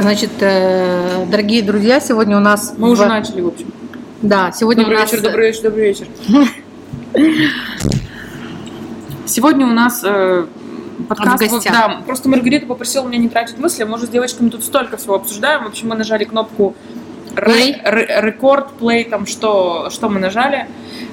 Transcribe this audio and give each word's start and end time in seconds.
Значит, 0.00 0.30
э, 0.40 1.26
дорогие 1.30 1.60
друзья, 1.62 2.00
сегодня 2.00 2.38
у 2.38 2.40
нас... 2.40 2.72
Мы 2.78 2.88
уже 2.90 3.04
в- 3.04 3.08
начали, 3.08 3.42
в 3.42 3.48
общем. 3.48 3.70
Да, 4.22 4.50
сегодня 4.50 4.84
Добрый 4.84 4.96
у 4.96 5.00
нас... 5.02 5.12
вечер, 5.12 5.22
добрый 5.22 5.46
вечер, 5.48 5.62
добрый 5.64 5.84
вечер. 5.88 6.06
Сегодня 9.26 9.66
у 9.66 9.70
нас 9.70 10.00
э, 10.02 10.46
подкаст. 11.10 11.38
Гостях. 11.40 11.72
Да, 11.74 12.00
просто 12.06 12.30
Маргарита 12.30 12.64
попросила 12.64 13.06
меня 13.06 13.18
не 13.18 13.28
тратить 13.28 13.58
мысли. 13.58 13.84
Мы 13.84 13.98
же 13.98 14.06
с 14.06 14.08
девочками 14.08 14.48
тут 14.48 14.64
столько 14.64 14.96
всего 14.96 15.16
обсуждаем. 15.16 15.64
В 15.64 15.66
общем, 15.68 15.88
мы 15.90 15.94
нажали 15.94 16.24
кнопку 16.24 16.74
Play. 17.34 17.76
рекорд, 18.22 18.72
плей, 18.72 19.04
там 19.04 19.26
что, 19.26 19.90
что 19.90 20.08
мы 20.08 20.20
нажали. 20.20 20.68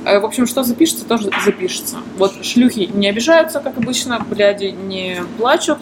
Э, 0.05 0.20
В 0.21 0.25
общем, 0.25 0.48
что 0.48 0.64
запишется, 0.64 1.04
тоже 1.04 1.30
запишется. 1.43 1.98
Вот 2.18 2.46
шлюхи 2.46 2.89
не 2.93 3.09
обижаются, 3.09 3.59
как 3.59 3.77
обычно, 3.77 4.20
бляди 4.21 4.68
не 4.68 5.18
плачут 5.38 5.80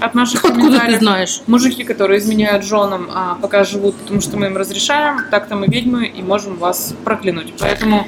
от 0.00 0.14
наших 0.14 0.44
Откуда 0.44 0.80
ты 0.80 0.98
знаешь? 0.98 1.42
Мужики, 1.46 1.84
которые 1.84 2.20
изменяют 2.20 2.64
женам, 2.64 3.08
а 3.12 3.36
пока 3.40 3.64
живут, 3.64 3.96
потому 3.96 4.20
что 4.20 4.36
мы 4.36 4.46
им 4.46 4.56
разрешаем, 4.56 5.20
так-то 5.30 5.56
мы 5.56 5.66
ведьмы 5.66 6.06
и 6.06 6.22
можем 6.22 6.56
вас 6.56 6.94
проклянуть. 7.04 7.52
Поэтому 7.58 8.06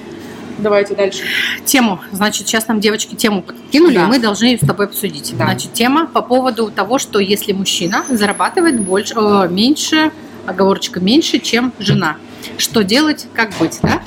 давайте 0.59 0.95
дальше. 0.95 1.23
Тему. 1.65 2.01
Значит, 2.13 2.49
сейчас 2.49 2.69
нам 2.69 2.81
девочки 2.81 3.15
тему 3.15 3.43
подкинули, 3.43 3.95
Да. 3.95 4.05
и 4.05 4.07
мы 4.07 4.19
должны 4.19 4.47
ее 4.47 4.59
с 4.59 4.67
тобой 4.67 4.87
обсудить. 4.87 5.35
Да. 5.37 5.45
Значит, 5.45 5.73
тема 5.73 6.07
по 6.07 6.23
поводу 6.23 6.71
того, 6.71 6.99
что 6.99 7.19
если 7.19 7.53
мужчина 7.53 8.05
зарабатывает 8.09 8.81
больше, 8.81 9.15
э, 9.17 9.49
меньше, 9.49 10.11
оговорочка 10.47 11.01
меньше, 11.01 11.39
чем 11.39 11.73
жена. 11.79 12.17
Что 12.59 12.83
делать, 12.83 13.27
как 13.35 13.51
быть, 13.59 13.79
да? 13.83 14.03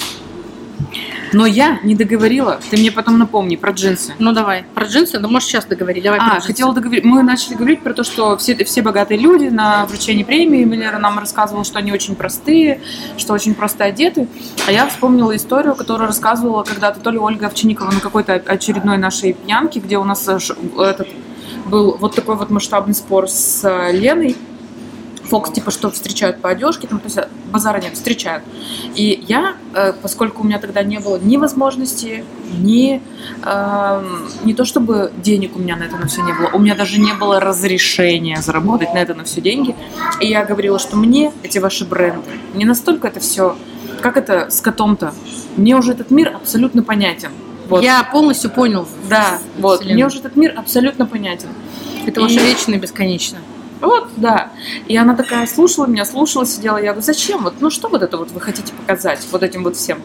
Но 1.35 1.45
я 1.45 1.79
не 1.83 1.95
договорила. 1.95 2.61
Ты 2.69 2.77
мне 2.77 2.93
потом 2.93 3.19
напомни 3.19 3.57
про 3.57 3.71
джинсы. 3.71 4.13
Ну 4.19 4.31
давай, 4.31 4.63
про 4.73 4.85
джинсы, 4.85 5.19
ну 5.19 5.27
может 5.27 5.49
сейчас 5.49 5.65
договори, 5.65 5.99
давай 6.01 6.19
про 6.19 6.27
А, 6.27 6.33
джинсы. 6.35 6.47
хотела 6.47 6.73
договорить. 6.73 7.03
Мы 7.03 7.23
начали 7.23 7.55
говорить 7.55 7.81
про 7.81 7.93
то, 7.93 8.05
что 8.05 8.37
все, 8.37 8.55
все 8.63 8.81
богатые 8.81 9.19
люди 9.19 9.47
на 9.47 9.85
вручении 9.85 10.23
премии. 10.23 10.63
Миллера 10.63 10.97
нам 10.97 11.19
рассказывала, 11.19 11.65
что 11.65 11.79
они 11.79 11.91
очень 11.91 12.15
простые, 12.15 12.79
что 13.17 13.33
очень 13.33 13.53
просто 13.53 13.83
одеты. 13.83 14.29
А 14.65 14.71
я 14.71 14.87
вспомнила 14.87 15.35
историю, 15.35 15.75
которую 15.75 16.07
рассказывала 16.07 16.63
когда-то 16.63 17.01
то 17.01 17.09
ли 17.09 17.17
Ольга 17.17 17.47
Овчинникова 17.47 17.91
на 17.91 17.99
какой-то 17.99 18.35
очередной 18.35 18.97
нашей 18.97 19.33
пьянке, 19.33 19.81
где 19.81 19.97
у 19.97 20.05
нас 20.05 20.25
э, 20.29 20.37
этот 20.77 21.09
был 21.65 21.97
вот 21.99 22.15
такой 22.15 22.37
вот 22.37 22.49
масштабный 22.49 22.95
спор 22.95 23.27
с 23.27 23.59
э, 23.65 23.91
Леной. 23.91 24.37
Фокс, 25.29 25.51
типа, 25.51 25.71
что 25.71 25.89
встречают 25.91 26.41
по 26.41 26.49
одежке, 26.49 26.87
там, 26.87 26.99
то 26.99 27.05
есть 27.05 27.17
э, 27.17 27.27
базара 27.51 27.79
нет, 27.81 27.93
встречают. 27.93 28.43
И 28.95 29.23
я, 29.27 29.55
э, 29.73 29.93
поскольку 30.01 30.43
у 30.43 30.45
меня 30.45 30.59
тогда 30.59 30.83
не 30.83 30.99
было 30.99 31.17
ни 31.17 31.37
возможности, 31.37 32.23
ни 32.57 33.01
эм, 33.43 34.27
не 34.43 34.53
то 34.53 34.65
чтобы 34.65 35.11
денег 35.17 35.55
у 35.55 35.59
меня 35.59 35.75
на 35.75 35.83
это 35.83 35.97
на 35.97 36.07
все 36.07 36.21
не 36.21 36.33
было, 36.33 36.49
у 36.53 36.59
меня 36.59 36.75
даже 36.75 36.99
не 36.99 37.13
было 37.13 37.39
разрешения 37.39 38.41
заработать 38.41 38.93
на 38.93 38.99
это 38.99 39.13
на 39.13 39.23
все 39.23 39.41
деньги. 39.41 39.75
И 40.19 40.27
я 40.27 40.45
говорила, 40.45 40.79
что 40.79 40.95
мне 40.95 41.31
эти 41.43 41.57
ваши 41.59 41.85
бренды 41.85 42.29
не 42.53 42.65
настолько 42.65 43.07
это 43.07 43.19
все, 43.19 43.57
как 44.01 44.17
это 44.17 44.49
с 44.49 44.61
котом-то. 44.61 45.13
Мне 45.57 45.75
уже 45.75 45.93
этот 45.93 46.11
мир 46.11 46.35
абсолютно 46.35 46.83
понятен. 46.83 47.29
Вот. 47.67 47.83
Я 47.83 48.03
полностью 48.03 48.51
понял. 48.51 48.87
Да, 49.09 49.39
вот. 49.57 49.79
Вселенную. 49.79 49.95
Мне 49.95 50.05
уже 50.05 50.19
этот 50.19 50.35
мир 50.35 50.53
абсолютно 50.55 51.05
понятен. 51.07 51.49
Это 52.05 52.21
ваше 52.21 52.35
И- 52.35 52.39
вечно 52.39 52.75
и 52.75 52.77
бесконечно. 52.77 53.39
Вот, 53.85 54.09
да. 54.17 54.51
И 54.87 54.97
она 54.97 55.15
такая 55.15 55.45
слушала 55.47 55.85
меня, 55.85 56.05
слушала, 56.05 56.45
сидела. 56.45 56.77
Я 56.77 56.91
говорю, 56.91 57.01
зачем? 57.01 57.43
Вот, 57.43 57.55
ну 57.59 57.69
что 57.69 57.87
вот 57.87 58.01
это 58.01 58.17
вот 58.17 58.31
вы 58.31 58.41
хотите 58.41 58.73
показать 58.73 59.25
вот 59.31 59.43
этим 59.43 59.63
вот 59.63 59.75
всем? 59.75 59.99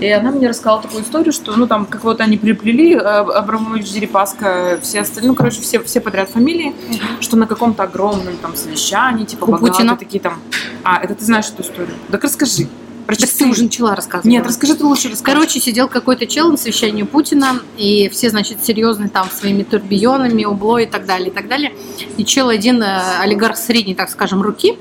И 0.00 0.08
она 0.10 0.30
мне 0.32 0.48
рассказала 0.48 0.82
такую 0.82 1.02
историю, 1.02 1.32
что, 1.32 1.54
ну, 1.56 1.66
там, 1.68 1.86
как 1.86 2.02
вот 2.02 2.20
они 2.20 2.36
приплели, 2.36 2.96
э, 2.96 2.98
Абрамович, 2.98 3.92
Дерипаска, 3.92 4.80
все 4.82 5.00
остальные, 5.00 5.30
ну, 5.30 5.36
короче, 5.36 5.60
все, 5.60 5.80
все 5.84 6.00
подряд 6.00 6.28
фамилии, 6.28 6.74
что 7.20 7.36
на 7.36 7.46
каком-то 7.46 7.84
огромном 7.84 8.36
там 8.38 8.56
совещании, 8.56 9.24
типа, 9.24 9.44
У 9.44 9.52
богатые 9.52 9.72
Путина? 9.72 9.96
такие 9.96 10.20
там... 10.20 10.40
А, 10.82 10.98
это 10.98 11.14
ты 11.14 11.24
знаешь 11.24 11.48
эту 11.48 11.62
историю? 11.62 11.94
Так 12.10 12.24
расскажи. 12.24 12.66
Про 13.06 13.16
Так 13.16 13.26
часы. 13.28 13.38
ты 13.38 13.46
уже 13.46 13.64
начала 13.64 13.94
рассказывать. 13.94 14.26
Нет, 14.26 14.46
расскажи 14.46 14.74
ты 14.74 14.84
лучше 14.84 15.08
расскажи. 15.10 15.36
Короче, 15.36 15.60
сидел 15.60 15.88
какой-то 15.88 16.26
чел 16.26 16.50
на 16.50 16.56
совещании 16.56 17.02
Путина, 17.02 17.60
и 17.76 18.08
все, 18.08 18.30
значит, 18.30 18.64
серьезные 18.64 19.08
там 19.08 19.28
своими 19.30 19.62
турбионами, 19.64 20.44
убло 20.44 20.78
и 20.78 20.86
так 20.86 21.04
далее, 21.06 21.28
и 21.28 21.32
так 21.32 21.48
далее. 21.48 21.74
И 22.16 22.24
чел 22.24 22.48
один, 22.48 22.82
э, 22.82 23.00
олигарх 23.20 23.56
средней, 23.56 23.94
так 23.94 24.08
скажем, 24.10 24.40
руки, 24.42 24.78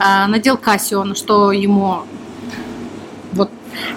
э, 0.00 0.26
надел 0.26 0.56
Кассио, 0.56 1.04
на 1.04 1.14
что 1.14 1.52
ему 1.52 2.02
вот 3.32 3.50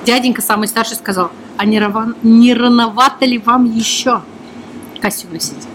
дяденька 0.06 0.41
самый 0.41 0.67
старший 0.67 0.96
сказал, 0.97 1.31
а 1.57 1.66
не, 1.66 1.79
рава- 1.79 2.16
не 2.23 2.53
рановато 2.53 3.25
ли 3.25 3.40
вам 3.40 3.66
еще 3.66 4.22
Кассио 5.01 5.29
носить? 5.31 5.67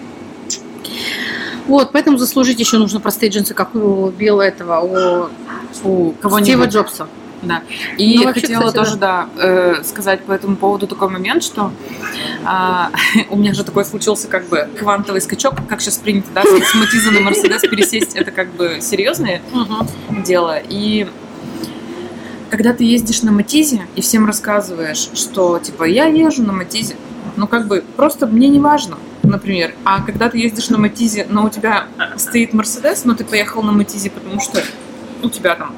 Вот, 1.67 1.93
поэтому 1.93 2.19
заслужить 2.19 2.59
еще 2.59 2.79
нужно 2.79 2.99
простые 3.01 3.31
джинсы, 3.31 3.55
как 3.55 3.75
у 3.75 4.09
Билла 4.11 4.43
этого, 4.43 4.81
у, 4.81 5.89
у 5.89 6.11
Кого-нибудь. 6.13 6.49
Стива 6.49 6.65
Джобса. 6.67 7.07
Да. 7.43 7.63
И 7.99 8.19
Ну, 8.19 8.25
вообще, 8.25 8.43
хотела 8.43 8.67
кстати, 8.67 8.75
тоже, 8.77 8.97
да, 8.97 9.29
э, 9.37 9.83
сказать 9.85 10.25
по 10.25 10.33
этому 10.33 10.57
поводу 10.57 10.87
такой 10.87 11.09
момент, 11.09 11.43
что 11.43 11.73
а, 12.45 12.91
у 13.31 13.37
меня 13.37 13.53
же 13.53 13.65
такой 13.65 13.85
случился 13.85 14.29
как 14.29 14.49
бы 14.49 14.69
квантовый 14.79 15.21
скачок, 15.21 15.55
как 15.69 15.81
сейчас 15.81 15.99
принято, 15.99 16.29
да, 16.35 16.43
с 16.45 16.75
Матиза 16.75 17.11
на 17.11 17.21
Мерседес 17.21 17.63
пересесть, 17.63 18.15
это 18.15 18.31
как 18.31 18.53
бы 18.55 18.79
серьезное 18.81 19.43
дело. 20.25 20.59
И 20.69 21.09
когда 22.51 22.73
ты 22.73 22.85
ездишь 22.85 23.23
на 23.23 23.33
Матизе 23.33 23.87
и 23.97 24.03
всем 24.03 24.27
рассказываешь, 24.27 25.09
что 25.15 25.59
типа 25.59 25.85
я 25.85 26.07
езжу 26.07 26.43
на 26.43 26.53
Матизе, 26.53 26.97
ну 27.37 27.47
как 27.47 27.67
бы 27.67 27.83
просто 27.97 28.27
мне 28.27 28.49
не 28.49 28.61
важно, 28.61 28.99
например. 29.23 29.75
А 29.85 30.03
когда 30.03 30.29
ты 30.29 30.39
ездишь 30.39 30.69
на 30.69 30.79
Матизе, 30.79 31.27
но 31.29 31.47
у 31.47 31.49
тебя 31.49 31.87
стоит 32.17 32.53
Мерседес, 32.53 33.05
но 33.05 33.15
ты 33.15 33.25
поехал 33.25 33.63
на 33.63 33.73
Матизе, 33.73 34.11
потому 34.11 34.41
что 34.41 34.63
у 35.23 35.31
тебя 35.31 35.55
там 35.55 35.75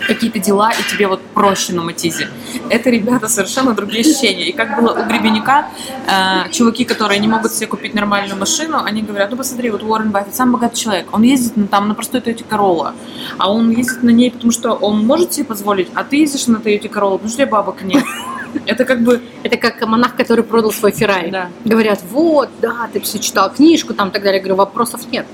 какие-то 0.00 0.38
дела, 0.38 0.70
и 0.72 0.90
тебе 0.90 1.06
вот 1.06 1.20
проще 1.34 1.72
на 1.72 1.82
Матизе. 1.82 2.28
Это, 2.68 2.90
ребята, 2.90 3.28
совершенно 3.28 3.74
другие 3.74 4.00
ощущения. 4.00 4.48
И 4.48 4.52
как 4.52 4.76
было 4.80 4.92
у 4.92 5.04
Гребенюка, 5.08 5.68
э, 6.06 6.50
чуваки, 6.50 6.84
которые 6.84 7.20
не 7.20 7.28
могут 7.28 7.52
себе 7.52 7.66
купить 7.66 7.94
нормальную 7.94 8.38
машину, 8.38 8.82
они 8.84 9.02
говорят, 9.02 9.30
ну 9.30 9.36
посмотри, 9.36 9.70
вот 9.70 9.82
Уоррен 9.82 10.10
Баффет, 10.10 10.34
самый 10.34 10.52
богатый 10.52 10.76
человек, 10.76 11.06
он 11.12 11.22
ездит 11.22 11.56
на, 11.56 11.66
там 11.66 11.88
на 11.88 11.94
простой 11.94 12.20
Toyota 12.20 12.44
Corolla, 12.48 12.92
а 13.38 13.52
он 13.52 13.70
ездит 13.70 14.02
на 14.02 14.10
ней, 14.10 14.30
потому 14.30 14.52
что 14.52 14.72
он 14.72 15.06
может 15.06 15.32
себе 15.32 15.46
позволить, 15.46 15.88
а 15.94 16.04
ты 16.04 16.16
ездишь 16.16 16.46
на 16.46 16.56
Toyota 16.56 16.90
Corolla, 16.90 17.12
потому 17.12 17.28
что 17.28 17.42
у 17.42 17.44
тебя 17.44 17.46
бабок 17.46 17.82
нет. 17.82 18.04
Это 18.66 18.84
как 18.84 19.02
бы... 19.02 19.20
Это 19.42 19.56
как 19.56 19.84
монах, 19.86 20.14
который 20.16 20.44
продал 20.44 20.72
свой 20.72 20.92
Феррари. 20.92 21.30
Да. 21.30 21.48
Говорят, 21.64 22.00
вот, 22.10 22.48
да, 22.60 22.88
ты 22.92 23.00
все 23.00 23.18
читал 23.18 23.52
книжку, 23.52 23.94
там 23.94 24.08
и 24.08 24.10
так 24.12 24.22
далее. 24.22 24.38
Я 24.38 24.42
говорю, 24.42 24.56
вопросов 24.56 25.00
нет. 25.10 25.26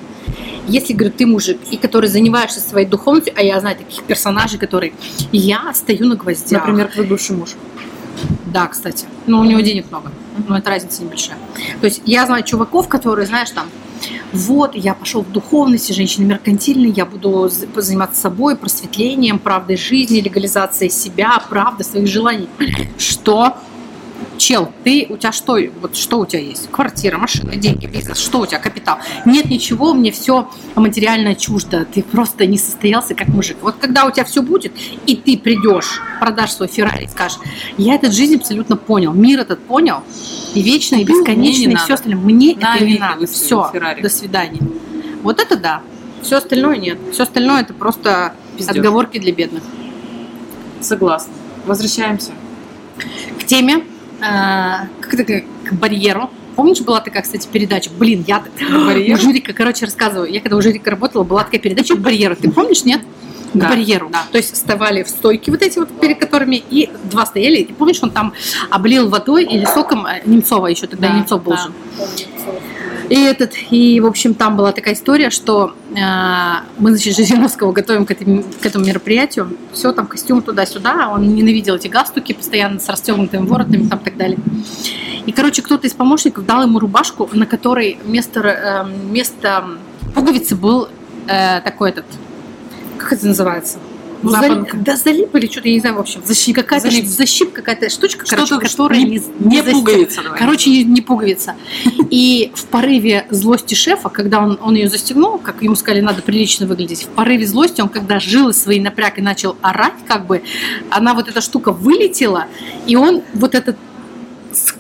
Если, 0.71 0.93
говорю, 0.93 1.13
ты 1.17 1.27
мужик, 1.27 1.59
и 1.71 1.77
который 1.77 2.09
занимаешься 2.09 2.61
своей 2.61 2.87
духовностью, 2.87 3.35
а 3.37 3.43
я 3.43 3.59
знаю 3.61 3.77
таких 3.77 4.05
персонажей, 4.05 4.59
которые... 4.59 4.93
Я 5.33 5.73
стою 5.75 6.07
на 6.07 6.17
гвоздях. 6.17 6.63
Например, 6.63 6.89
твой 6.89 7.07
бывший 7.07 7.37
муж. 7.37 7.51
Да, 8.47 8.67
кстати. 8.67 9.07
Но 9.27 9.41
у 9.41 9.45
него 9.45 9.61
денег 9.61 9.91
много. 9.91 10.13
Но 10.49 10.59
это 10.59 10.71
разница 10.71 11.03
небольшая. 11.03 11.39
То 11.81 11.87
есть 11.87 12.03
я 12.07 12.27
знаю 12.27 12.45
чуваков, 12.45 12.89
которые, 12.89 13.27
знаешь, 13.27 13.51
там, 13.51 13.67
вот, 14.33 14.75
я 14.75 14.95
пошел 14.95 15.23
в 15.23 15.31
духовность, 15.31 15.95
женщина 15.95 16.25
меркантильная, 16.25 16.91
я 16.91 17.05
буду 17.05 17.51
заниматься 17.77 18.21
собой, 18.21 18.57
просветлением, 18.57 19.39
правдой 19.39 19.77
жизни, 19.77 20.21
легализацией 20.21 20.91
себя, 20.91 21.43
правды 21.49 21.85
своих 21.85 22.07
желаний. 22.07 22.49
Что? 22.97 23.57
Чел, 24.41 24.73
ты, 24.85 25.07
у 25.11 25.19
тебя 25.19 25.33
что, 25.33 25.59
вот 25.83 25.95
что 25.97 26.21
у 26.21 26.25
тебя 26.25 26.41
есть? 26.41 26.71
Квартира, 26.71 27.19
машина, 27.19 27.57
деньги, 27.57 27.85
бизнес, 27.85 28.17
что 28.19 28.41
у 28.41 28.47
тебя, 28.47 28.59
капитал? 28.59 28.97
Нет 29.27 29.51
ничего, 29.51 29.93
мне 29.93 30.11
все 30.13 30.49
материально 30.77 31.35
чуждо, 31.35 31.85
ты 31.85 32.03
просто 32.03 32.47
не 32.47 32.57
состоялся 32.57 33.15
как 33.15 33.29
мужик. 33.29 33.59
Вот 33.61 33.77
когда 33.79 34.07
у 34.07 34.11
тебя 34.11 34.25
все 34.25 34.41
будет, 34.41 34.73
и 35.05 35.15
ты 35.15 35.37
придешь, 35.37 36.01
продашь 36.21 36.53
свой 36.53 36.69
Феррари 36.69 37.07
скажешь, 37.07 37.39
я 37.77 37.97
этот 37.97 38.15
жизнь 38.15 38.37
абсолютно 38.37 38.79
понял, 38.79 39.13
мир 39.13 39.41
этот 39.41 39.61
понял, 39.61 40.03
и 40.55 40.63
вечно, 40.63 40.95
и 40.95 41.05
мне 41.05 41.05
бесконечно, 41.05 41.67
не 41.67 41.75
и 41.75 41.77
все 41.77 41.93
остальное. 41.93 42.25
Мне 42.25 42.57
На 42.57 42.77
это 42.77 42.85
не 42.87 42.99
надо. 42.99 43.27
Все, 43.27 43.69
Феррари. 43.71 44.01
до 44.01 44.09
свидания. 44.09 44.63
Вот 45.23 45.39
это 45.39 45.57
да. 45.57 45.83
Все 46.23 46.39
остальное 46.39 46.79
нет. 46.79 46.99
Все 47.13 47.25
остальное 47.25 47.61
это 47.61 47.75
просто 47.75 48.33
Пиздёж. 48.57 48.75
отговорки 48.75 49.19
для 49.19 49.33
бедных. 49.33 49.63
Согласна. 50.81 51.35
Возвращаемся. 51.67 52.31
К 53.39 53.45
теме, 53.45 53.85
э, 54.21 54.87
как 55.01 55.15
это, 55.15 55.43
к 55.69 55.73
барьеру. 55.73 56.31
Помнишь, 56.57 56.81
была 56.81 57.01
такая, 57.01 57.23
кстати, 57.23 57.49
передача? 57.51 57.91
Блин, 57.99 58.25
я 58.27 58.43
барьеру? 58.71 59.19
у 59.19 59.23
Журика, 59.23 59.53
короче, 59.53 59.87
рассказываю. 59.87 60.31
Я 60.31 60.41
когда 60.41 60.57
у 60.57 60.63
Журика 60.63 60.91
работала, 60.91 61.23
была 61.25 61.45
такая 61.45 61.61
передача 61.61 61.95
к 61.95 62.01
барьеру. 62.01 62.37
Ты 62.37 62.51
помнишь, 62.51 62.85
нет? 62.85 63.01
К 63.53 63.57
Да, 63.57 63.69
барьеру. 63.71 64.11
да. 64.13 64.23
То 64.31 64.39
есть 64.39 64.53
вставали 64.55 65.03
в 65.03 65.09
стойки 65.09 65.51
вот 65.51 65.63
эти 65.63 65.79
вот, 65.79 65.89
перед 66.01 66.19
которыми, 66.21 66.63
и 66.71 66.89
два 67.11 67.27
стояли. 67.27 67.57
И 67.57 67.73
помнишь, 67.73 67.99
он 68.03 68.11
там 68.11 68.33
облил 68.71 69.09
водой 69.09 69.45
или 69.45 69.65
соком 69.65 70.07
э, 70.07 70.21
Немцова 70.25 70.69
еще, 70.69 70.87
тогда 70.87 71.09
Да, 71.09 71.15
Немцов 71.17 71.43
был 71.43 71.53
да. 71.53 71.59
же. 71.59 71.73
И 73.11 73.21
этот, 73.25 73.53
и, 73.71 74.01
в 74.01 74.07
общем, 74.07 74.35
там 74.35 74.57
была 74.57 74.71
такая 74.73 74.95
история, 74.95 75.31
что 75.31 75.75
э, 75.91 76.01
мы, 76.79 76.91
значит, 76.91 77.17
Жириновского 77.17 77.73
готовим 77.73 78.07
к, 78.07 78.13
этой- 78.13 78.45
к 78.45 78.65
этому 78.65 78.87
мероприятию. 78.87 79.57
Все, 79.73 79.93
там 79.93 80.07
костюм 80.07 80.43
туда-сюда. 80.43 81.11
Он 81.13 81.35
ненавидел 81.35 81.75
эти 81.75 81.89
галстуки 81.89 82.33
постоянно 82.33 82.79
с 82.79 82.89
расстегнутыми 82.89 83.47
воротами 83.47 83.89
там 83.89 83.99
так 83.99 84.17
далее. 84.17 84.39
И, 85.27 85.33
короче, 85.33 85.61
кто-то 85.61 85.89
из 85.89 85.93
помощников 85.93 86.47
дал 86.47 86.63
ему 86.63 86.79
рубашку, 86.79 87.29
на 87.33 87.47
которой 87.47 87.99
вместо, 88.05 88.41
э, 88.41 88.85
вместо 88.85 89.65
пуговицы 90.15 90.55
был 90.55 90.89
э, 91.27 91.61
такой 91.63 91.91
этот 91.91 92.07
как 92.97 93.15
это 93.15 93.27
называется? 93.27 93.79
Ну, 94.23 94.31
зали- 94.31 94.67
да, 94.75 94.97
залип 94.97 95.35
или 95.35 95.47
что-то, 95.47 95.69
я 95.69 95.75
не 95.75 95.81
знаю, 95.81 95.97
в 95.97 96.01
общем. 96.01 96.21
Защип. 96.25 96.55
Какая-то 96.57 96.91
Залип. 96.91 97.05
ш- 97.05 97.11
защип, 97.11 97.53
какая-то 97.53 97.89
штучка, 97.89 98.27
короче, 98.29 98.47
Что-то, 98.47 98.69
которая 98.69 98.99
не, 99.01 99.05
не, 99.39 99.57
не 99.57 99.63
пуговица. 99.63 100.23
давай. 100.23 100.39
Короче, 100.39 100.71
не, 100.85 101.01
пуговица. 101.01 101.55
И 102.11 102.53
в 102.55 102.65
порыве 102.67 103.27
злости 103.31 103.75
шефа, 103.75 104.09
когда 104.09 104.41
он, 104.41 104.59
он 104.63 104.75
ее 104.75 104.89
застегнул, 104.89 105.39
как 105.39 105.63
ему 105.63 105.75
сказали, 105.75 106.01
надо 106.03 106.23
прилично 106.23 106.67
выглядеть, 106.67 107.05
в 107.05 107.09
порыве 107.09 107.47
злости 107.47 107.81
он, 107.81 107.89
когда 107.89 108.21
жилы 108.21 108.53
свои 108.53 108.81
напряг 108.81 109.19
и 109.19 109.23
начал 109.23 109.57
орать, 109.63 109.95
как 110.07 110.27
бы, 110.27 110.43
она 110.91 111.15
вот 111.15 111.29
эта 111.29 111.41
штука 111.41 111.73
вылетела, 111.73 112.47
и 112.87 112.97
он 112.97 113.23
вот 113.35 113.55
этот 113.55 113.77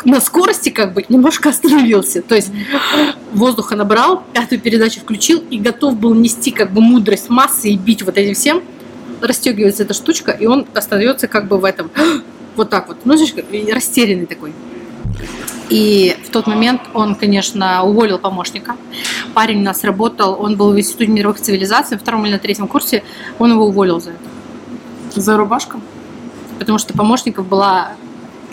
на 0.04 0.20
скорости 0.20 0.68
как 0.70 0.94
бы 0.94 1.04
немножко 1.08 1.50
остановился. 1.50 2.22
То 2.22 2.34
есть 2.34 2.50
воздуха 3.32 3.76
набрал, 3.76 4.24
пятую 4.32 4.60
передачу 4.60 5.00
включил 5.00 5.42
и 5.50 5.58
готов 5.58 5.96
был 5.96 6.12
нести 6.14 6.50
как 6.50 6.72
бы 6.72 6.80
мудрость 6.80 7.28
массы 7.30 7.70
и 7.70 7.76
бить 7.76 8.02
вот 8.02 8.18
этим 8.18 8.34
всем. 8.34 8.62
Расстегивается 9.20 9.82
эта 9.82 9.94
штучка, 9.94 10.32
и 10.32 10.46
он 10.46 10.66
остается 10.74 11.28
как 11.28 11.48
бы 11.48 11.58
в 11.58 11.64
этом 11.64 11.90
вот 12.56 12.70
так 12.70 12.88
вот. 12.88 12.98
Ну, 13.04 13.16
знаешь, 13.16 13.34
растерянный 13.72 14.26
такой. 14.26 14.52
И 15.68 16.16
в 16.26 16.30
тот 16.30 16.46
момент 16.46 16.82
он, 16.94 17.14
конечно, 17.14 17.84
уволил 17.84 18.18
помощника. 18.18 18.76
Парень 19.34 19.60
у 19.60 19.64
нас 19.64 19.84
работал, 19.84 20.36
он 20.40 20.56
был 20.56 20.72
в 20.72 20.78
Институте 20.78 21.12
мировых 21.12 21.40
цивилизаций, 21.40 21.96
на 21.96 22.00
втором 22.00 22.26
или 22.26 22.32
на 22.32 22.38
третьем 22.38 22.66
курсе, 22.66 23.04
он 23.38 23.52
его 23.52 23.66
уволил 23.66 24.00
за 24.00 24.10
это. 24.10 25.20
За 25.20 25.36
рубашку? 25.36 25.80
Потому 26.58 26.78
что 26.78 26.92
помощников 26.92 27.46
была 27.46 27.92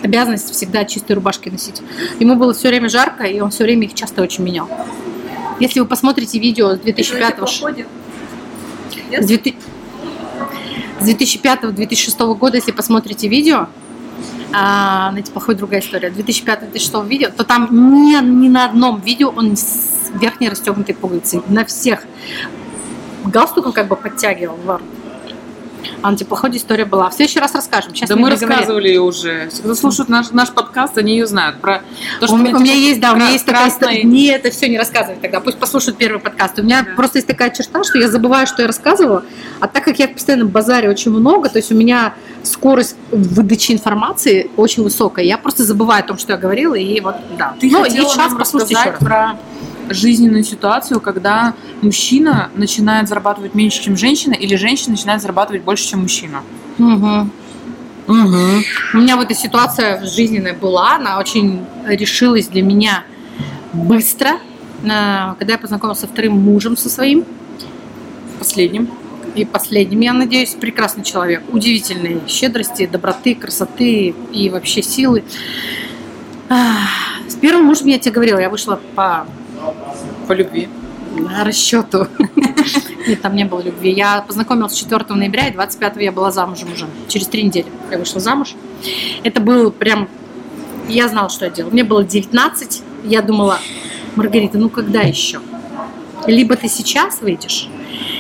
обязанность 0.04 0.52
всегда 0.52 0.86
чистые 0.86 1.16
рубашки 1.16 1.50
носить. 1.50 1.82
Ему 2.20 2.36
было 2.36 2.54
все 2.54 2.70
время 2.70 2.88
жарко, 2.88 3.24
и 3.24 3.40
он 3.40 3.50
все 3.50 3.64
время 3.64 3.88
их 3.88 3.96
часто 3.96 4.22
очень 4.22 4.44
менял. 4.44 4.70
Если 5.60 5.80
вы 5.80 5.88
посмотрите 5.88 6.38
видео 6.38 6.76
с 6.76 6.80
2005 6.80 7.40
с 9.20 9.26
2000 9.26 9.58
с 11.08 11.10
2005-2006 11.10 12.36
года, 12.36 12.58
если 12.58 12.72
посмотрите 12.72 13.28
видео, 13.28 13.68
а, 14.54 15.10
знаете, 15.12 15.32
плохой 15.32 15.56
другая 15.56 15.82
история, 15.82 16.10
2005-2006 16.10 17.08
видео, 17.08 17.30
то 17.36 17.44
там 17.44 17.70
ни, 17.72 18.22
ни 18.24 18.50
на 18.50 18.66
одном 18.66 19.00
видео 19.00 19.30
он 19.36 19.56
с 19.56 20.12
верхней 20.20 20.50
расстегнутой 20.50 20.96
пуговицей. 20.96 21.42
На 21.48 21.66
всех 21.66 22.04
галстуком 23.26 23.72
как 23.72 23.88
бы 23.88 23.96
подтягивал 23.96 24.58
ворот. 24.58 24.88
А 26.02 26.12
на 26.12 26.18
теплоходе 26.18 26.58
история 26.58 26.86
была. 26.86 27.10
В 27.10 27.14
следующий 27.14 27.40
раз 27.40 27.54
расскажем. 27.56 27.94
Сейчас 27.96 28.10
да 28.10 28.16
мы 28.16 28.30
рассказывали 28.30 28.88
ее 28.88 29.02
уже. 29.02 29.50
Кто 29.64 29.76
слушает 29.76 30.10
наш, 30.10 30.32
наш 30.32 30.52
подкаст, 30.52 30.98
они 30.98 31.14
ее 31.14 31.28
знают. 31.28 31.60
Про 31.60 31.82
то, 32.20 32.32
у, 32.34 32.38
меня, 32.38 32.56
у 32.56 32.60
меня 32.60 32.74
типа, 32.74 32.84
есть, 32.84 33.00
да, 33.00 33.14
у 33.14 33.16
меня 33.16 33.30
есть 33.30 33.46
такая 33.46 33.70
история. 33.70 34.04
Не, 34.04 34.28
это 34.28 34.52
все 34.52 34.68
не 34.70 34.78
рассказывай 34.78 35.18
тогда. 35.22 35.40
Пусть 35.40 35.58
послушают 35.58 35.98
первый 35.98 36.20
подкаст. 36.20 36.60
У 36.60 36.64
меня 36.64 36.84
Да. 36.84 36.96
просто 36.96 37.18
есть 37.20 37.28
такая 37.28 37.50
черта, 37.50 37.84
что 37.84 37.98
я 37.98 38.10
забываю, 38.10 38.48
что 38.48 38.62
я 38.62 38.68
рассказывала. 38.68 39.24
А 39.60 39.68
так 39.68 39.84
как 39.84 40.00
я 40.00 40.08
постоянно 40.08 40.46
базарю 40.46 40.90
очень 40.92 41.12
много, 41.12 41.50
то 41.50 41.58
есть 41.58 41.72
у 41.72 41.76
меня 41.76 42.14
скорость 42.44 42.96
выдачи 43.12 43.72
информации 43.72 44.50
очень 44.58 44.84
высокая. 44.84 45.26
Я 45.26 45.38
просто 45.38 45.64
забываю 45.64 46.04
о 46.04 46.08
том, 46.08 46.18
что 46.18 46.34
я 46.34 46.38
говорила, 46.38 46.76
и 46.76 47.00
вот, 47.02 47.16
да. 47.38 47.56
Ты 47.60 47.70
Ну, 47.70 47.84
хотела 47.84 48.06
и 48.06 48.10
сейчас 48.10 48.32
нам 48.32 48.38
рассказать 48.38 48.98
про 49.00 49.38
жизненную 49.90 50.44
ситуацию, 50.44 51.00
когда 51.00 51.54
мужчина 51.82 52.50
начинает 52.56 53.08
зарабатывать 53.08 53.56
меньше, 53.56 53.82
чем 53.84 53.98
женщина, 53.98 54.34
или 54.34 54.56
женщина 54.56 54.92
начинает 54.92 55.22
зарабатывать 55.22 55.64
больше, 55.64 55.88
чем 55.90 56.02
мужчина. 56.02 56.42
Мгм. 56.78 57.32
У 58.08 58.14
меня 58.14 59.18
вот 59.18 59.26
эта 59.26 59.36
ситуация 59.36 60.06
жизненная 60.06 60.54
была, 60.54 60.96
она 60.96 61.20
очень 61.20 61.66
решилась 61.86 62.48
для 62.48 62.62
меня 62.62 63.04
быстро, 63.74 64.40
когда 64.82 65.54
я 65.54 65.58
познакомилась 65.58 66.00
со 66.00 66.08
вторым 66.08 66.34
мужем 66.34 66.78
со 66.78 66.90
своим, 66.90 67.26
Последним. 68.40 68.88
и 69.36 69.44
последним, 69.46 70.00
я 70.02 70.14
надеюсь, 70.14 70.52
прекрасный 70.52 71.04
человек, 71.04 71.44
удивительной 71.52 72.22
щедрости, 72.28 72.86
доброты, 72.86 73.36
красоты 73.36 74.16
и 74.32 74.50
вообще 74.50 74.82
силы. 74.82 75.24
С 76.50 77.36
первым 77.42 77.66
мужем 77.66 77.88
я 77.88 78.00
тебе 78.00 78.14
говорила, 78.14 78.40
я 78.40 78.50
вышла 78.50 78.80
по 78.96 79.28
По 80.28 80.34
любви. 80.34 80.70
расчету. 81.44 82.08
Нет, 83.08 83.22
там 83.22 83.36
не 83.36 83.46
было 83.46 83.62
любви. 83.62 83.92
Я 83.92 84.22
познакомилась 84.22 84.74
4 84.74 85.06
ноября, 85.10 85.48
и 85.48 85.54
25 85.54 85.98
я 85.98 86.12
была 86.12 86.32
замужем 86.32 86.72
уже. 86.74 86.88
Через 87.08 87.28
три 87.28 87.44
недели 87.44 87.68
я 87.92 87.98
вышла 87.98 88.20
замуж. 88.20 88.56
Это 89.24 89.40
был 89.42 89.72
прям... 89.72 90.10
Я 90.90 91.08
знала, 91.08 91.30
что 91.30 91.46
я 91.46 91.52
делала. 91.52 91.72
Мне 91.72 91.84
было 91.84 92.04
19. 92.04 92.84
Я 93.06 93.22
думала, 93.22 93.60
Маргарита, 94.16 94.58
ну 94.58 94.70
когда 94.70 95.02
еще? 95.02 95.40
Либо 96.26 96.56
ты 96.56 96.68
сейчас 96.68 97.22
выйдешь 97.22 97.70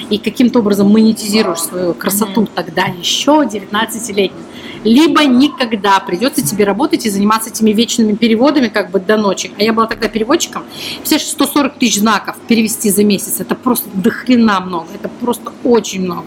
и 0.09 0.17
каким-то 0.17 0.59
образом 0.59 0.89
монетизируешь 0.89 1.59
свою 1.59 1.93
красоту 1.93 2.47
тогда 2.53 2.85
еще 2.85 3.43
19-летней, 3.43 4.43
либо 4.87 5.25
никогда 5.25 5.99
придется 5.99 6.45
тебе 6.45 6.63
работать 6.63 7.05
и 7.05 7.09
заниматься 7.09 7.49
этими 7.49 7.71
вечными 7.71 8.13
переводами 8.13 8.69
как 8.69 8.89
бы 8.89 8.99
до 8.99 9.17
ночи. 9.17 9.51
А 9.57 9.63
я 9.63 9.73
была 9.73 9.85
тогда 9.85 10.07
переводчиком. 10.07 10.63
Представляешь, 10.97 11.29
140 11.29 11.77
тысяч 11.77 11.99
знаков 11.99 12.37
перевести 12.47 12.89
за 12.89 13.03
месяц. 13.03 13.39
Это 13.39 13.55
просто 13.55 13.89
до 13.93 14.09
хрена 14.09 14.61
много. 14.61 14.87
Это 14.93 15.09
просто 15.09 15.51
очень 15.63 16.03
много. 16.03 16.25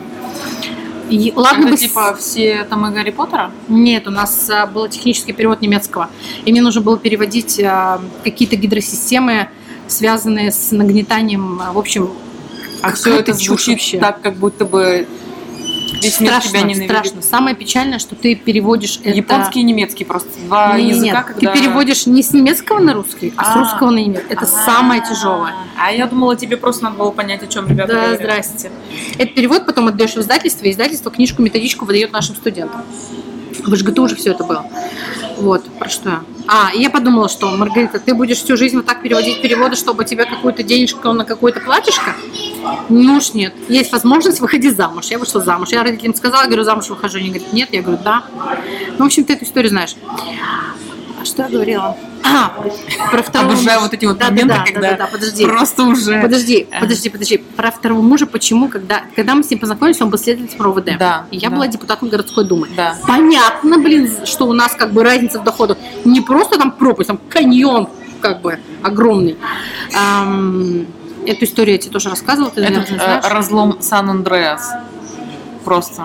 И, 1.09 1.33
ладно 1.35 1.63
Это 1.63 1.71
бы 1.73 1.77
типа 1.77 2.17
все 2.21 2.65
там 2.69 2.87
и 2.87 2.95
Гарри 2.95 3.11
Поттера? 3.11 3.51
нет, 3.69 4.07
у 4.07 4.11
нас 4.11 4.49
а, 4.49 4.67
был 4.67 4.87
технический 4.89 5.33
перевод 5.33 5.61
немецкого. 5.61 6.09
И 6.45 6.53
мне 6.53 6.63
нужно 6.63 6.83
было 6.83 6.99
переводить 6.99 7.61
а, 7.65 8.01
какие-то 8.23 8.55
гидросистемы, 8.57 9.49
связанные 9.89 10.53
с 10.53 10.71
нагнетанием, 10.71 11.61
а, 11.61 11.73
в 11.73 11.79
общем, 11.79 12.11
А 12.83 12.93
все 12.93 13.19
это 13.19 13.33
звучит 13.33 13.75
вообще. 13.75 13.99
так, 13.99 14.21
как 14.21 14.37
будто 14.37 14.65
бы 14.65 15.09
весь 16.03 16.15
страшно, 16.15 16.51
тебя 16.51 16.63
ненавидит. 16.63 16.91
страшно. 16.91 17.23
Самое 17.23 17.57
печальное, 17.57 17.99
что 17.99 18.15
ты 18.15 18.35
переводишь 18.35 18.99
это... 19.03 19.11
Японский 19.11 19.61
и 19.61 19.63
немецкий 19.63 20.05
просто 20.05 20.29
два 20.47 20.77
Не, 20.79 20.91
языка, 20.91 21.05
нет, 21.05 21.25
когда... 21.27 21.53
Ты 21.53 21.59
переводишь 21.61 22.07
не 22.07 22.23
с 22.23 22.33
немецкого 22.33 22.79
на 22.79 22.95
русский, 22.95 23.33
а, 23.37 23.45
с 23.45 23.57
А. 23.57 23.59
русского 23.61 23.91
на 23.91 23.99
немецкий. 23.99 24.33
Это 24.33 24.47
самое 24.47 25.03
тяжелое. 25.03 25.55
А 25.79 25.93
я 25.93 26.07
думала, 26.07 26.37
тебе 26.37 26.57
просто 26.57 26.85
надо 26.85 26.97
было 26.97 27.11
понять, 27.11 27.43
о 27.43 27.47
чем 27.47 27.69
ребята 27.69 27.93
Да, 27.93 28.01
говорят. 28.01 28.21
здрасте. 28.21 28.71
Этот 29.19 29.35
перевод 29.35 29.67
потом 29.67 29.89
отдаешь 29.89 30.13
в 30.15 30.19
издательство, 30.19 30.67
и 30.67 30.71
издательство 30.71 31.11
книжку, 31.11 31.43
методичку 31.43 31.85
выдает 31.85 32.13
нашим 32.13 32.35
студентам. 32.37 32.83
В 33.65 33.75
ЖГТУ 33.77 34.03
уже 34.05 34.17
все 34.17 34.31
это 34.33 34.45
было. 34.45 34.65
Вот, 35.39 35.65
про 35.79 35.89
что 35.89 36.09
я. 36.11 36.21
А, 36.53 36.73
я 36.75 36.91
подумала, 36.91 37.29
что, 37.29 37.49
Маргарита, 37.51 38.01
ты 38.01 38.13
будешь 38.13 38.39
всю 38.39 38.57
жизнь 38.57 38.75
вот 38.75 38.85
так 38.85 39.03
переводить 39.03 39.41
переводы, 39.41 39.77
чтобы 39.77 40.05
тебе 40.05 40.25
какую-то 40.25 40.65
денежку 40.65 41.13
на 41.13 41.25
какое-то 41.25 41.61
платьишко? 41.61 42.17
Ну 42.89 43.19
уж 43.19 43.35
нет. 43.35 43.55
Есть 43.69 43.93
возможность, 43.93 44.41
выходи 44.41 44.69
замуж. 44.69 45.07
Я 45.07 45.19
вышла 45.19 45.41
замуж. 45.41 45.69
Я 45.71 45.85
родителям 45.85 46.13
сказала, 46.13 46.47
говорю, 46.47 46.65
замуж 46.65 46.89
выхожу. 46.89 47.19
Они 47.19 47.29
говорят, 47.29 47.53
нет. 47.53 47.69
Я 47.71 47.83
говорю, 47.83 48.01
да. 48.03 48.25
Ну, 48.99 49.05
в 49.05 49.07
общем, 49.07 49.25
ты 49.25 49.35
эту 49.35 49.45
историю 49.45 49.71
знаешь. 49.71 49.95
А 51.21 51.25
что 51.25 51.45
я 51.45 51.49
говорила? 51.49 51.97
А, 52.23 52.53
про 53.11 53.23
второго 53.23 53.53
Обожаю 53.53 53.81
мужа. 53.81 53.81
вот 53.81 53.95
эти 53.95 54.05
вот 54.05 54.19
Да, 54.19 54.27
да, 54.27 54.31
моменты, 54.31 54.55
да, 54.55 54.65
когда 54.65 54.81
да, 54.81 54.91
да, 54.91 54.97
да, 55.05 55.07
подожди. 55.07 55.45
Просто 55.45 55.83
уже... 55.85 56.21
Подожди, 56.21 56.67
Ага. 56.71 56.81
подожди, 56.81 57.09
подожди. 57.09 57.39
Про 57.39 57.71
второго 57.71 58.03
мужа, 58.03 58.27
почему, 58.27 58.69
когда, 58.69 59.03
когда 59.17 59.35
мы 59.35 59.43
с 59.43 59.51
ним 59.51 59.59
познакомились, 59.59 60.01
он 60.01 60.11
был 60.11 60.19
следователем 60.19 60.63
РОВД. 60.63 60.99
Да, 60.99 61.25
И 61.31 61.39
я 61.39 61.49
да. 61.51 61.57
была 61.57 61.67
депутатом 61.67 62.09
городской 62.09 62.45
думы. 62.45 62.69
Да. 62.77 62.97
Понятно, 63.07 63.79
блин, 63.79 64.11
что 64.27 64.47
у 64.47 64.53
нас 64.53 64.75
как 64.75 64.93
бы 64.93 65.03
разница 65.03 65.41
в 65.41 65.45
доходах. 65.45 65.79
Не 66.05 66.21
просто 66.21 66.59
там 66.59 66.73
пропасть, 66.73 67.09
там 67.09 67.19
каньон 67.29 67.89
как 68.21 68.43
бы 68.43 68.59
огромный. 68.83 69.39
Ам, 69.97 70.87
эту 71.27 71.45
историю 71.45 71.77
я 71.77 71.79
тебе 71.81 71.93
тоже 71.93 72.11
рассказывала, 72.11 72.51
ты, 72.51 72.61
Это 72.61 72.71
наверное, 72.73 72.97
э, 72.99 73.03
знаешь. 73.03 73.25
разлом 73.33 73.81
Сан-Андреас. 73.81 74.71
Просто. 75.65 76.05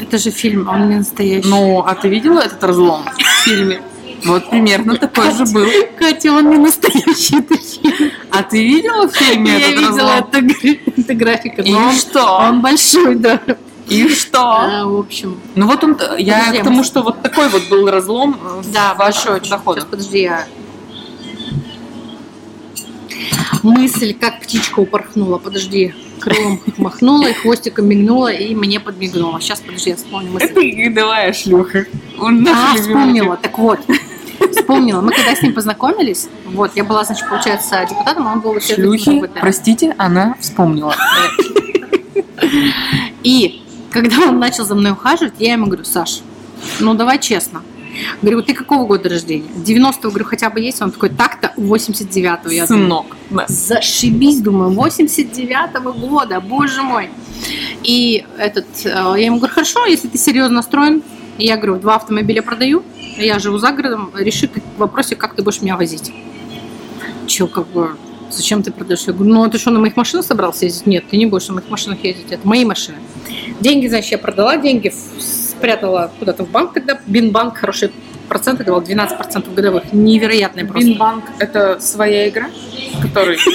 Это 0.00 0.16
же 0.18 0.30
фильм, 0.30 0.68
он 0.68 0.88
не 0.88 0.96
настоящий. 0.96 1.48
Ну, 1.48 1.80
а 1.86 1.94
ты 1.94 2.08
видела 2.08 2.40
этот 2.40 2.62
разлом 2.64 3.02
в 3.04 3.44
фильме? 3.44 3.82
Вот 4.24 4.50
примерно 4.50 4.96
такой 4.96 5.30
же 5.32 5.44
был. 5.46 5.66
Катя, 5.98 6.32
он 6.32 6.50
не 6.50 6.56
настоящий, 6.58 7.40
фильм. 7.42 8.10
А 8.30 8.42
ты 8.42 8.62
видела 8.62 9.08
в 9.08 9.14
фильме 9.16 9.52
Я 9.52 9.58
этот 9.58 9.70
видела, 9.80 9.96
разлом? 9.96 10.28
это, 10.28 10.40
гра- 10.42 10.92
это 10.96 11.14
графика. 11.14 11.62
И 11.62 11.72
он, 11.74 11.92
что? 11.92 12.24
он 12.38 12.60
большой, 12.60 13.14
да. 13.16 13.40
И 13.88 14.08
что? 14.08 14.38
А, 14.42 14.84
в 14.84 14.98
общем. 14.98 15.40
Ну 15.56 15.66
вот 15.66 15.82
он, 15.82 15.96
я 16.18 16.38
Подожди, 16.40 16.60
к 16.60 16.64
тому, 16.64 16.76
мы- 16.78 16.84
что 16.84 17.02
вот 17.02 17.22
такой 17.22 17.48
вот 17.48 17.68
был 17.68 17.90
разлом 17.90 18.38
э, 18.42 18.62
Да, 18.72 18.94
большой 18.94 19.40
доходах. 19.40 19.82
Сейчас, 19.84 19.90
подожди, 19.90 20.20
я... 20.22 20.46
Мысль, 23.62 24.14
как 24.14 24.40
птичка 24.40 24.80
упорхнула, 24.80 25.38
подожди. 25.38 25.94
Крылом 26.20 26.60
махнула, 26.76 27.26
и 27.28 27.32
хвостиком 27.32 27.88
мигнула, 27.88 28.28
и 28.32 28.54
мне 28.54 28.78
подмигнула. 28.78 29.40
Сейчас, 29.40 29.60
подожди, 29.60 29.90
я 29.90 29.96
вспомню 29.96 30.30
мысль. 30.30 30.46
Это 30.46 30.60
игровая 30.70 31.32
шлюха. 31.32 31.86
Он 32.18 32.46
А, 32.46 32.74
вспомнила, 32.76 33.36
так 33.36 33.58
вот. 33.58 33.80
Вспомнила. 34.52 35.00
Мы 35.00 35.12
когда 35.12 35.34
с 35.34 35.42
ним 35.42 35.54
познакомились, 35.54 36.28
вот, 36.46 36.72
я 36.76 36.84
была, 36.84 37.04
значит, 37.04 37.28
получается, 37.28 37.84
депутатом, 37.88 38.28
а 38.28 38.32
он 38.32 38.40
был 38.40 38.60
следователем 38.60 39.20
Шлюхи, 39.20 39.30
простите, 39.40 39.94
она 39.98 40.34
вспомнила. 40.40 40.94
И 43.22 43.62
когда 43.90 44.28
он 44.28 44.38
начал 44.38 44.64
за 44.64 44.74
мной 44.74 44.92
ухаживать, 44.92 45.34
я 45.38 45.52
ему 45.52 45.66
говорю, 45.66 45.84
Саш, 45.84 46.20
ну 46.78 46.94
давай 46.94 47.18
честно. 47.18 47.62
Говорю, 48.22 48.42
ты 48.42 48.54
какого 48.54 48.86
года 48.86 49.08
рождения? 49.08 49.48
90-го, 49.56 50.10
говорю, 50.10 50.24
хотя 50.24 50.48
бы 50.48 50.60
есть? 50.60 50.80
Он 50.80 50.90
такой, 50.90 51.10
так-то 51.10 51.52
89-го. 51.56 52.50
Я 52.50 52.66
Сынок. 52.66 53.16
Да. 53.30 53.44
Зашибись, 53.48 54.40
думаю, 54.40 54.70
89-го 54.70 55.92
года, 55.92 56.40
боже 56.40 56.82
мой. 56.82 57.10
И 57.82 58.24
этот, 58.38 58.66
э, 58.84 58.88
я 58.88 59.26
ему 59.26 59.38
говорю, 59.38 59.54
хорошо, 59.54 59.86
если 59.86 60.08
ты 60.08 60.18
серьезно 60.18 60.56
настроен, 60.56 61.02
я 61.38 61.56
говорю, 61.56 61.76
два 61.76 61.96
автомобиля 61.96 62.42
продаю, 62.42 62.82
я 63.20 63.38
живу 63.38 63.58
за 63.58 63.72
городом, 63.72 64.10
реши 64.16 64.48
в 64.48 64.78
вопросе, 64.78 65.16
как 65.16 65.34
ты 65.34 65.42
будешь 65.42 65.62
меня 65.62 65.76
возить. 65.76 66.12
Че, 67.26 67.46
как 67.46 67.66
бы, 67.68 67.90
зачем 68.30 68.62
ты 68.62 68.72
продаешь? 68.72 69.04
Я 69.06 69.12
говорю, 69.12 69.32
ну 69.32 69.50
ты 69.50 69.58
что, 69.58 69.70
на 69.70 69.80
моих 69.80 69.96
машинах 69.96 70.26
собрался 70.26 70.66
ездить? 70.66 70.86
Нет, 70.86 71.04
ты 71.10 71.16
не 71.16 71.26
будешь 71.26 71.48
на 71.48 71.54
моих 71.54 71.68
машинах 71.68 72.02
ездить, 72.04 72.30
это 72.30 72.46
мои 72.46 72.64
машины. 72.64 72.98
Деньги, 73.60 73.86
значит, 73.86 74.12
я 74.12 74.18
продала, 74.18 74.56
деньги 74.56 74.92
спрятала 75.18 76.10
куда-то 76.18 76.44
в 76.44 76.50
банк 76.50 76.72
тогда, 76.72 76.98
Бинбанк 77.06 77.58
хороший 77.58 77.92
проценты 78.28 78.64
давал 78.64 78.80
12% 78.80 79.54
годовых. 79.54 79.92
Невероятный 79.92 80.64
просто. 80.64 80.88
Бинбанк– 80.88 81.24
это 81.38 81.80
своя 81.80 82.28
игра, 82.28 82.48
который... 83.02 83.38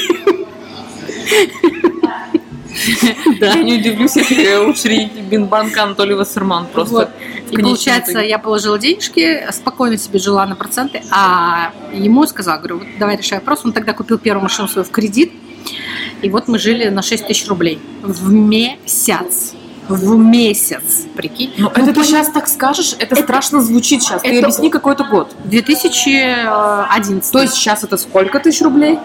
Да. 3.39 3.53
Я 3.53 3.63
не 3.63 3.75
удивлюсь, 3.75 4.15
если 4.17 4.57
учредитель 4.69 5.21
Бинбанка 5.21 5.83
Анатолий 5.83 6.13
Вассерман 6.13 6.67
просто. 6.67 7.09
И 7.59 7.63
получается, 7.63 8.19
я 8.19 8.39
положила 8.39 8.77
денежки, 8.77 9.45
спокойно 9.51 9.97
себе 9.97 10.19
жила 10.19 10.45
на 10.45 10.55
проценты, 10.55 11.01
а 11.11 11.71
ему 11.93 12.25
сказала, 12.27 12.57
говорю, 12.57 12.79
вот 12.79 12.87
давай 12.99 13.17
решай 13.17 13.39
вопрос. 13.39 13.61
Он 13.63 13.73
тогда 13.73 13.93
купил 13.93 14.17
первую 14.17 14.43
машину 14.43 14.67
свою 14.67 14.85
в 14.85 14.91
кредит, 14.91 15.31
и 16.21 16.29
вот 16.29 16.47
мы 16.47 16.59
жили 16.59 16.89
на 16.89 17.01
6 17.01 17.27
тысяч 17.27 17.47
рублей 17.47 17.79
в 18.01 18.31
месяц 18.31 19.53
в 19.87 20.17
месяц, 20.17 21.05
прикинь. 21.15 21.53
Ну, 21.57 21.69
это 21.69 21.81
ну, 21.81 21.93
ты 21.93 22.03
сейчас 22.03 22.29
так 22.29 22.47
скажешь, 22.47 22.95
это, 22.97 23.13
это 23.13 23.23
страшно 23.23 23.61
звучит 23.61 24.01
сейчас. 24.01 24.23
Это... 24.23 24.33
Ты 24.33 24.41
объясни 24.41 24.69
какой-то 24.69 25.03
год. 25.03 25.35
2011. 25.45 27.31
То 27.31 27.41
есть 27.41 27.53
сейчас 27.53 27.83
это 27.83 27.97
сколько 27.97 28.39
тысяч 28.39 28.61
рублей? 28.61 28.97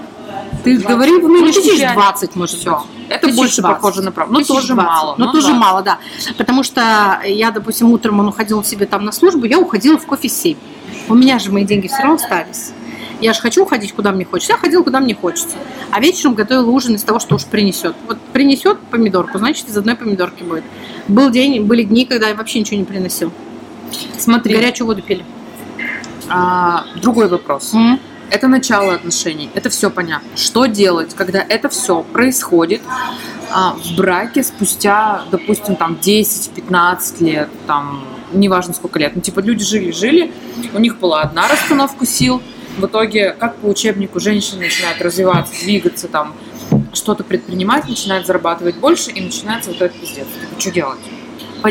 Ты 0.65 0.79
20. 0.79 0.89
говори 0.89 1.13
в 1.19 1.29
нынешний 1.29 1.63
2020, 1.63 2.37
может 2.37 2.59
Все. 2.59 2.85
Это 3.09 3.27
1020. 3.27 3.37
больше 3.37 3.63
похоже 3.63 4.03
на 4.03 4.13
правду. 4.13 4.35
Но 4.35 4.45
тоже 4.45 4.75
мало. 4.75 5.15
Но 5.17 5.27
ну, 5.27 5.33
тоже 5.33 5.49
да. 5.49 5.55
мало, 5.55 5.83
да. 5.83 5.99
Потому 6.37 6.63
что 6.63 7.21
я, 7.25 7.51
допустим, 7.51 7.91
утром 7.93 8.21
он 8.21 8.29
уходил 8.29 8.63
себе 8.65 8.87
там 8.87 9.05
на 9.05 9.13
службу, 9.13 9.47
я 9.47 9.59
уходила 9.59 9.99
в 9.99 10.07
кофе 10.07 10.29
7. 10.29 10.57
У 11.09 11.15
меня 11.15 11.39
же 11.39 11.51
мои 11.51 11.65
деньги 11.65 11.89
все 11.89 11.99
равно 11.99 12.15
остались. 12.15 12.73
Я 13.21 13.35
же 13.35 13.41
хочу 13.41 13.63
уходить, 13.63 13.93
куда 13.93 14.13
мне 14.13 14.25
хочется. 14.25 14.53
Я 14.53 14.59
ходила, 14.59 14.83
куда 14.83 15.01
мне 15.01 15.15
хочется. 15.15 15.57
А 15.91 16.01
вечером 16.01 16.35
готовила 16.35 16.71
ужин 16.71 16.95
из 16.95 17.03
того, 17.03 17.19
что 17.19 17.35
уж 17.35 17.45
принесет. 17.45 17.95
Вот 18.07 18.19
принесет 18.33 18.79
помидорку, 18.91 19.39
значит, 19.39 19.69
из 19.69 19.77
одной 19.77 19.95
помидорки 19.95 20.43
будет. 20.43 20.65
Был 21.07 21.31
день, 21.31 21.63
были 21.65 21.83
дни, 21.83 22.07
когда 22.07 22.29
я 22.29 22.35
вообще 22.35 22.61
ничего 22.61 22.79
не 22.79 22.85
приносил. 22.85 23.31
Смотри. 24.19 24.55
Горячую 24.55 24.87
воду 24.87 25.03
пили. 25.03 25.25
А, 26.29 26.85
другой 27.03 27.29
вопрос. 27.29 27.75
Mm-hmm. 27.75 27.99
Это 28.31 28.49
начало 28.49 28.95
отношений, 28.95 29.51
это 29.55 29.71
все 29.71 29.91
понятно. 29.91 30.29
Что 30.37 30.67
делать, 30.67 31.15
когда 31.15 31.45
это 31.47 31.69
все 31.69 32.03
происходит 32.03 32.81
а, 33.51 33.75
в 33.75 33.97
браке 33.97 34.45
спустя, 34.45 35.25
допустим, 35.31 35.77
там 35.77 35.99
10-15 36.01 37.25
лет, 37.25 37.49
там 37.67 38.05
неважно 38.33 38.73
сколько 38.73 38.99
лет. 38.99 39.13
Ну, 39.17 39.21
типа, 39.21 39.41
люди 39.41 39.65
жили-жили, 39.65 40.33
у 40.73 40.79
них 40.79 40.99
была 40.99 41.23
одна 41.23 41.49
расстановка 41.49 42.07
сил, 42.07 42.41
в 42.79 42.87
итоге, 42.87 43.33
как 43.33 43.57
по 43.57 43.67
учебнику, 43.67 44.21
женщина 44.21 44.61
начинает 44.61 45.03
развиваться, 45.03 45.53
двигаться, 45.63 46.09
там, 46.09 46.35
что-то 46.93 47.25
предпринимать, 47.25 47.89
начинает 47.89 48.27
зарабатывать 48.27 48.77
больше, 48.77 49.11
и 49.11 49.21
начинается 49.21 49.71
вот 49.71 49.83
этот 49.83 50.01
пиздец. 50.01 50.27
Типа, 50.27 50.61
что 50.61 50.71
делать? 50.71 50.99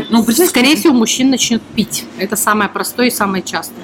Ну, 0.09 0.23
скорее 0.23 0.75
всего, 0.75 0.93
мужчина 0.93 1.31
начнет 1.31 1.61
пить. 1.61 2.05
Это 2.17 2.35
самое 2.35 2.69
простое 2.69 3.07
и 3.07 3.11
самое 3.11 3.43
частое. 3.43 3.83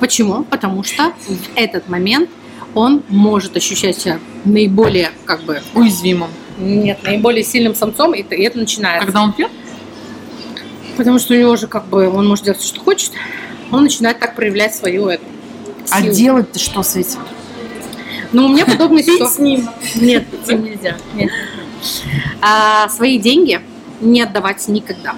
Почему? 0.00 0.44
Потому 0.44 0.82
что 0.82 1.12
в 1.26 1.56
этот 1.56 1.88
момент 1.88 2.30
он 2.74 3.02
может 3.08 3.56
ощущать 3.56 3.96
себя 3.98 4.18
наиболее 4.44 5.12
как 5.24 5.42
бы 5.42 5.62
уязвимым. 5.74 6.30
Нет, 6.58 7.02
наиболее 7.02 7.44
сильным 7.44 7.74
самцом, 7.74 8.14
и 8.14 8.22
это 8.22 8.58
начинается. 8.58 9.06
Когда 9.06 9.22
он 9.22 9.32
пьет? 9.32 9.50
Потому 10.96 11.18
что 11.18 11.34
у 11.34 11.36
него 11.36 11.56
же 11.56 11.66
как 11.66 11.86
бы 11.86 12.08
он 12.08 12.28
может 12.28 12.44
делать, 12.44 12.62
что 12.62 12.80
хочет. 12.80 13.12
Он 13.70 13.82
начинает 13.82 14.20
так 14.20 14.36
проявлять 14.36 14.74
свою 14.74 15.08
это, 15.08 15.24
а 15.90 16.02
делать-то 16.02 16.58
что 16.58 16.82
с 16.82 16.96
этим? 16.96 17.20
Ну, 18.32 18.46
у 18.46 18.48
меня 18.48 18.66
подобная 18.66 19.02
ситуация. 19.02 19.28
с 19.28 19.38
ним. 19.38 19.68
Нет, 19.94 20.24
с 20.44 20.48
ним 20.48 20.64
нельзя. 20.64 20.96
Нет. 21.14 21.30
А, 22.40 22.88
свои 22.88 23.18
деньги 23.18 23.60
не 24.00 24.22
отдавать 24.22 24.66
никогда. 24.68 25.14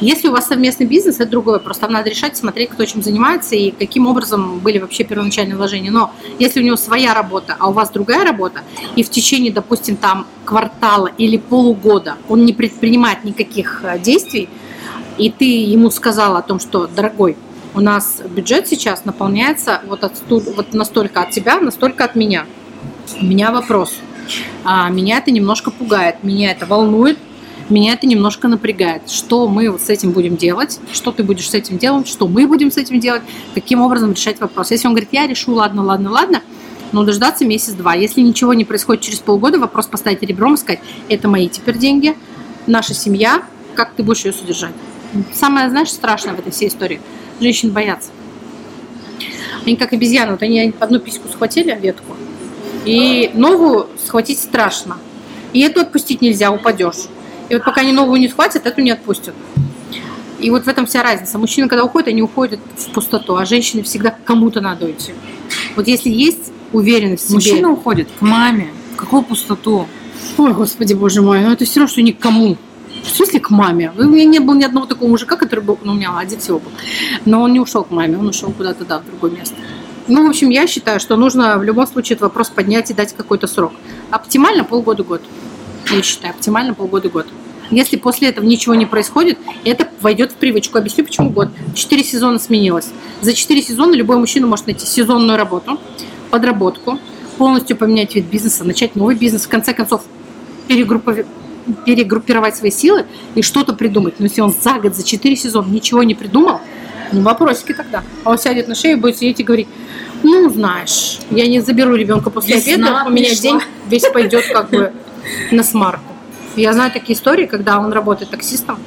Если 0.00 0.28
у 0.28 0.32
вас 0.32 0.48
совместный 0.48 0.86
бизнес, 0.86 1.16
это 1.16 1.30
другое. 1.30 1.58
Просто 1.58 1.82
там 1.82 1.92
надо 1.92 2.10
решать, 2.10 2.36
смотреть, 2.36 2.70
кто 2.70 2.84
чем 2.84 3.02
занимается 3.02 3.54
и 3.54 3.70
каким 3.70 4.06
образом 4.06 4.58
были 4.58 4.78
вообще 4.78 5.04
первоначальные 5.04 5.56
вложения. 5.56 5.90
Но 5.90 6.12
если 6.38 6.60
у 6.60 6.64
него 6.64 6.76
своя 6.76 7.14
работа, 7.14 7.56
а 7.58 7.68
у 7.68 7.72
вас 7.72 7.90
другая 7.90 8.24
работа, 8.24 8.60
и 8.96 9.02
в 9.02 9.10
течение, 9.10 9.52
допустим, 9.52 9.96
там 9.96 10.26
квартала 10.44 11.10
или 11.18 11.36
полугода 11.36 12.16
он 12.28 12.44
не 12.44 12.52
предпринимает 12.52 13.24
никаких 13.24 13.80
э, 13.82 13.98
действий, 13.98 14.48
и 15.18 15.30
ты 15.30 15.44
ему 15.44 15.90
сказала 15.90 16.38
о 16.38 16.42
том, 16.42 16.58
что, 16.58 16.86
дорогой, 16.86 17.36
у 17.74 17.80
нас 17.80 18.22
бюджет 18.28 18.68
сейчас 18.68 19.04
наполняется 19.04 19.80
вот, 19.86 20.04
от, 20.04 20.12
вот 20.28 20.74
настолько 20.74 21.22
от 21.22 21.30
тебя, 21.30 21.60
настолько 21.60 22.04
от 22.04 22.14
меня. 22.14 22.46
У 23.20 23.24
меня 23.24 23.50
вопрос. 23.50 23.94
А, 24.64 24.88
меня 24.88 25.18
это 25.18 25.30
немножко 25.30 25.70
пугает, 25.70 26.22
меня 26.22 26.52
это 26.52 26.66
волнует, 26.66 27.18
меня 27.72 27.94
это 27.94 28.06
немножко 28.06 28.48
напрягает. 28.48 29.08
Что 29.08 29.48
мы 29.48 29.78
с 29.78 29.88
этим 29.88 30.12
будем 30.12 30.36
делать? 30.36 30.80
Что 30.92 31.12
ты 31.12 31.22
будешь 31.22 31.48
с 31.48 31.54
этим 31.54 31.78
делать? 31.78 32.08
Что 32.08 32.28
мы 32.28 32.46
будем 32.46 32.70
с 32.70 32.76
этим 32.76 33.00
делать? 33.00 33.22
Каким 33.54 33.80
образом 33.80 34.12
решать 34.12 34.40
вопрос? 34.40 34.70
Если 34.70 34.86
он 34.86 34.94
говорит, 34.94 35.10
я 35.12 35.26
решу, 35.26 35.54
ладно, 35.54 35.82
ладно, 35.82 36.10
ладно, 36.10 36.42
но 36.92 37.04
дождаться 37.04 37.44
месяц-два. 37.44 37.94
Если 37.94 38.20
ничего 38.20 38.54
не 38.54 38.64
происходит 38.64 39.02
через 39.02 39.20
полгода, 39.20 39.58
вопрос 39.58 39.86
поставить 39.86 40.22
ребром 40.22 40.54
и 40.54 40.56
сказать, 40.56 40.80
это 41.08 41.28
мои 41.28 41.48
теперь 41.48 41.78
деньги, 41.78 42.16
наша 42.66 42.94
семья, 42.94 43.42
как 43.74 43.94
ты 43.94 44.02
будешь 44.02 44.24
ее 44.24 44.32
содержать? 44.32 44.74
Самое, 45.32 45.70
знаешь, 45.70 45.90
страшное 45.90 46.34
в 46.34 46.38
этой 46.40 46.52
всей 46.52 46.68
истории– 46.68 47.00
женщин 47.40 47.70
боятся. 47.70 48.10
Они 49.64 49.76
как 49.76 49.92
обезьяны, 49.92 50.32
вот 50.32 50.42
они 50.42 50.74
одну 50.78 50.98
письку 50.98 51.28
схватили, 51.28 51.78
ветку, 51.80 52.16
и 52.84 53.30
новую 53.34 53.88
схватить 54.04 54.38
страшно. 54.38 54.98
И 55.52 55.60
эту 55.60 55.80
отпустить 55.80 56.20
нельзя, 56.20 56.50
упадешь. 56.50 57.06
И 57.48 57.54
вот 57.54 57.64
пока 57.64 57.82
они 57.82 57.92
новую 57.92 58.20
не 58.20 58.28
схватят, 58.28 58.66
эту 58.66 58.80
не 58.80 58.90
отпустят. 58.90 59.34
И 60.40 60.50
вот 60.50 60.64
в 60.64 60.68
этом 60.68 60.86
вся 60.86 61.02
разница. 61.02 61.38
Мужчины, 61.38 61.68
когда 61.68 61.84
уходят, 61.84 62.08
они 62.08 62.22
уходят 62.22 62.60
в 62.76 62.90
пустоту, 62.90 63.36
а 63.36 63.46
женщины 63.46 63.82
всегда 63.82 64.10
к 64.10 64.24
кому-то 64.24 64.60
надо 64.60 64.86
уйти. 64.86 65.12
Вот 65.76 65.86
если 65.86 66.10
есть 66.10 66.52
уверенность 66.72 67.24
в 67.24 67.26
себе... 67.26 67.34
Мужчина 67.36 67.70
уходит 67.70 68.08
к 68.18 68.22
маме. 68.22 68.68
Какую 68.96 69.22
пустоту? 69.22 69.86
Ой, 70.36 70.52
господи, 70.52 70.94
боже 70.94 71.22
мой, 71.22 71.40
ну 71.40 71.52
это 71.52 71.64
все 71.64 71.80
равно, 71.80 71.92
что 71.92 72.02
ни 72.02 72.10
к 72.10 72.18
кому. 72.18 72.56
В 73.02 73.08
смысле 73.08 73.40
к 73.40 73.50
маме? 73.50 73.92
У 73.96 74.04
меня 74.04 74.24
не 74.24 74.38
было 74.38 74.54
ни 74.54 74.64
одного 74.64 74.86
такого 74.86 75.08
мужика, 75.08 75.36
который 75.36 75.60
был, 75.60 75.78
ну, 75.82 75.92
у 75.92 75.94
меня 75.94 76.16
один 76.18 76.40
всего 76.40 76.58
был. 76.58 76.70
Но 77.24 77.42
он 77.42 77.52
не 77.52 77.60
ушел 77.60 77.84
к 77.84 77.90
маме, 77.90 78.18
он 78.18 78.28
ушел 78.28 78.50
куда-то, 78.52 78.84
да, 78.84 78.98
в 78.98 79.06
другое 79.06 79.30
место. 79.30 79.56
Ну, 80.06 80.26
в 80.26 80.28
общем, 80.28 80.50
я 80.50 80.66
считаю, 80.66 81.00
что 81.00 81.16
нужно 81.16 81.58
в 81.58 81.64
любом 81.64 81.86
случае 81.86 82.16
этот 82.16 82.24
вопрос 82.24 82.50
поднять 82.50 82.90
и 82.90 82.94
дать 82.94 83.14
какой-то 83.14 83.46
срок. 83.46 83.72
Оптимально 84.10 84.64
полгода-год. 84.64 85.22
Я 85.96 86.02
считаю, 86.02 86.34
оптимально 86.34 86.74
полгода-год. 86.74 87.26
Если 87.70 87.96
после 87.96 88.28
этого 88.28 88.44
ничего 88.44 88.74
не 88.74 88.86
происходит, 88.86 89.38
это 89.64 89.88
войдет 90.00 90.32
в 90.32 90.34
привычку. 90.34 90.78
Объясню, 90.78 91.04
почему 91.04 91.30
год. 91.30 91.48
Четыре 91.74 92.04
сезона 92.04 92.38
сменилось. 92.38 92.88
За 93.22 93.32
четыре 93.32 93.62
сезона 93.62 93.94
любой 93.94 94.18
мужчина 94.18 94.46
может 94.46 94.66
найти 94.66 94.86
сезонную 94.86 95.38
работу, 95.38 95.78
подработку, 96.30 96.98
полностью 97.38 97.76
поменять 97.76 98.14
вид 98.14 98.26
бизнеса, 98.26 98.64
начать 98.64 98.96
новый 98.96 99.16
бизнес, 99.16 99.44
в 99.44 99.48
конце 99.48 99.72
концов 99.72 100.02
перегруппировать 100.68 101.26
перегруппировать 101.86 102.54
свои 102.54 102.70
силы 102.70 103.06
и 103.34 103.40
что-то 103.40 103.72
придумать. 103.72 104.16
Но 104.18 104.26
если 104.26 104.42
он 104.42 104.52
за 104.52 104.78
год, 104.78 104.94
за 104.94 105.02
4 105.02 105.34
сезона 105.34 105.66
ничего 105.70 106.02
не 106.02 106.14
придумал, 106.14 106.60
ну, 107.10 107.22
вопросики 107.22 107.72
тогда. 107.72 108.02
А 108.22 108.32
он 108.32 108.38
сядет 108.38 108.68
на 108.68 108.74
шею, 108.74 108.98
будет 108.98 109.16
сидеть 109.16 109.40
и 109.40 109.44
говорить, 109.44 109.68
ну, 110.22 110.50
знаешь, 110.50 111.20
я 111.30 111.46
не 111.46 111.60
заберу 111.60 111.94
ребенка 111.94 112.28
после 112.28 112.56
Весна 112.56 112.72
обеда, 112.72 113.04
у 113.06 113.10
меня 113.10 113.28
пришла. 113.28 113.42
день 113.42 113.60
весь 113.88 114.08
пойдет 114.12 114.44
как 114.52 114.68
бы 114.68 114.92
на 115.50 115.62
смарку. 115.62 116.12
Я 116.56 116.72
знаю 116.72 116.92
такие 116.92 117.16
истории, 117.16 117.46
когда 117.46 117.78
он 117.78 117.92
работает 117.92 118.30
таксистом, 118.30 118.78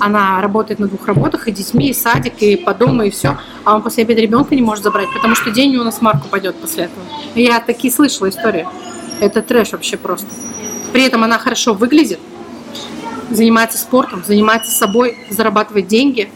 она 0.00 0.40
работает 0.40 0.80
на 0.80 0.86
двух 0.86 1.06
работах, 1.06 1.48
и 1.48 1.52
детьми, 1.52 1.90
и 1.90 1.94
садик, 1.94 2.40
и 2.40 2.56
по 2.56 2.74
дому, 2.74 3.02
и 3.02 3.10
все. 3.10 3.36
А 3.64 3.74
он 3.74 3.82
после 3.82 4.04
обеда 4.04 4.20
ребенка 4.20 4.54
не 4.54 4.62
может 4.62 4.84
забрать, 4.84 5.08
потому 5.12 5.34
что 5.34 5.50
день 5.50 5.76
у 5.76 5.84
нас 5.84 6.00
Марку 6.00 6.28
пойдет 6.28 6.56
после 6.56 6.84
этого. 6.84 7.04
Я 7.34 7.60
такие 7.60 7.92
слышала 7.92 8.28
истории. 8.28 8.66
Это 9.20 9.42
трэш 9.42 9.72
вообще 9.72 9.96
просто. 9.96 10.28
При 10.92 11.02
этом 11.02 11.24
она 11.24 11.38
хорошо 11.38 11.74
выглядит, 11.74 12.20
занимается 13.30 13.78
спортом, 13.78 14.22
занимается 14.24 14.70
собой, 14.70 15.18
зарабатывает 15.30 15.88
деньги, 15.88 16.30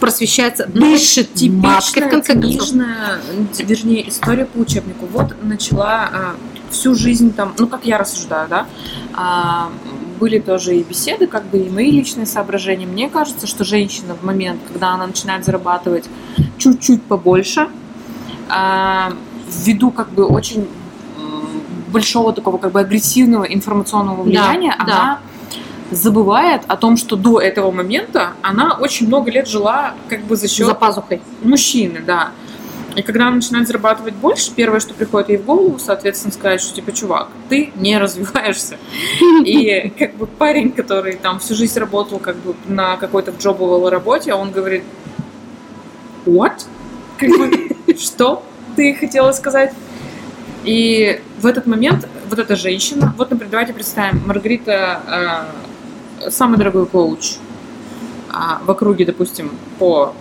просвещается, 0.00 0.66
дышит 0.66 1.34
типичная 1.34 2.06
в 2.06 2.10
конце 2.10 2.32
книжная, 2.34 3.20
вернее, 3.58 4.08
история 4.08 4.46
по 4.46 4.58
учебнику. 4.58 5.06
Вот 5.06 5.34
начала 5.42 6.08
а, 6.12 6.34
всю 6.70 6.94
жизнь 6.94 7.32
там, 7.32 7.54
ну, 7.58 7.66
как 7.66 7.84
я 7.84 7.98
рассуждаю, 7.98 8.48
да, 8.48 8.66
а, 9.14 9.70
были 10.18 10.38
тоже 10.38 10.76
и 10.76 10.82
беседы, 10.82 11.26
как 11.26 11.44
бы 11.46 11.58
и 11.58 11.70
мои 11.70 11.90
личные 11.90 12.26
соображения. 12.26 12.86
Мне 12.86 13.08
кажется, 13.08 13.46
что 13.46 13.64
женщина 13.64 14.14
в 14.14 14.24
момент, 14.24 14.60
когда 14.66 14.90
она 14.90 15.06
начинает 15.06 15.44
зарабатывать 15.44 16.04
чуть-чуть 16.58 17.02
побольше, 17.02 17.68
а, 18.48 19.12
ввиду 19.48 19.90
как 19.90 20.10
бы 20.10 20.24
очень 20.26 20.66
большого 21.88 22.32
такого 22.32 22.58
как 22.58 22.72
бы 22.72 22.80
агрессивного 22.80 23.44
информационного 23.44 24.22
влияния, 24.22 24.74
да, 24.78 24.84
она 24.84 25.20
забывает 25.90 26.62
о 26.68 26.76
том, 26.76 26.96
что 26.96 27.16
до 27.16 27.40
этого 27.40 27.70
момента 27.70 28.32
она 28.42 28.76
очень 28.78 29.06
много 29.06 29.30
лет 29.30 29.48
жила 29.48 29.94
как 30.08 30.22
бы 30.24 30.36
за 30.36 30.48
счет 30.48 30.66
За 30.66 30.74
пазухой. 30.74 31.22
мужчины, 31.42 32.00
да. 32.06 32.30
И 32.98 33.02
когда 33.02 33.28
она 33.28 33.36
начинает 33.36 33.68
зарабатывать 33.68 34.14
больше, 34.14 34.50
первое, 34.52 34.80
что 34.80 34.92
приходит 34.92 35.28
ей 35.28 35.38
в 35.38 35.44
голову, 35.44 35.78
соответственно, 35.78 36.32
сказать, 36.32 36.60
что 36.60 36.74
типа, 36.74 36.90
чувак, 36.90 37.28
ты 37.48 37.72
не 37.76 37.96
развиваешься. 37.96 38.76
И 39.44 39.92
как 39.96 40.16
бы 40.16 40.26
парень, 40.26 40.72
который 40.72 41.14
там 41.14 41.38
всю 41.38 41.54
жизнь 41.54 41.78
работал 41.78 42.18
как 42.18 42.34
бы 42.38 42.56
на 42.66 42.96
какой-то 42.96 43.30
джобовой 43.30 43.88
работе, 43.92 44.34
он 44.34 44.50
говорит, 44.50 44.82
what? 46.26 46.66
Как 47.18 47.28
бы, 47.30 47.94
что 48.00 48.42
ты 48.74 48.94
хотела 48.94 49.30
сказать? 49.30 49.72
И 50.64 51.20
в 51.38 51.46
этот 51.46 51.66
момент 51.66 52.08
вот 52.28 52.40
эта 52.40 52.56
женщина, 52.56 53.14
вот, 53.16 53.30
например, 53.30 53.52
давайте 53.52 53.74
представим, 53.74 54.26
Маргарита 54.26 55.46
э, 56.26 56.30
самый 56.30 56.58
дорогой 56.58 56.86
коуч 56.86 57.36
а, 58.28 58.60
в 58.64 58.68
округе, 58.68 59.04
допустим, 59.04 59.52
по 59.78 60.14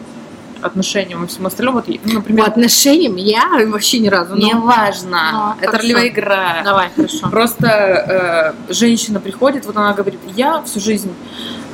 отношениям 0.62 1.24
и 1.24 1.28
всему 1.28 1.48
остальному. 1.48 1.78
Вот, 1.78 1.88
ну, 1.88 1.98
По 1.98 2.14
например, 2.16 2.48
отношениям 2.48 3.16
я 3.16 3.50
вообще 3.68 4.00
ни 4.00 4.08
разу. 4.08 4.36
ну, 4.36 4.46
неважно, 4.48 5.20
Ну, 5.32 5.62
это 5.62 5.72
хорошо. 5.72 5.84
ролевая 5.84 6.08
игра. 6.10 6.62
Давай, 6.64 6.90
хорошо. 6.96 7.30
Просто 7.30 8.56
э, 8.70 8.74
женщина 8.74 9.20
приходит, 9.20 9.66
вот 9.66 9.78
она 9.78 9.94
говорит, 9.94 10.20
я 10.36 10.62
всю 10.64 10.80
жизнь, 10.80 11.12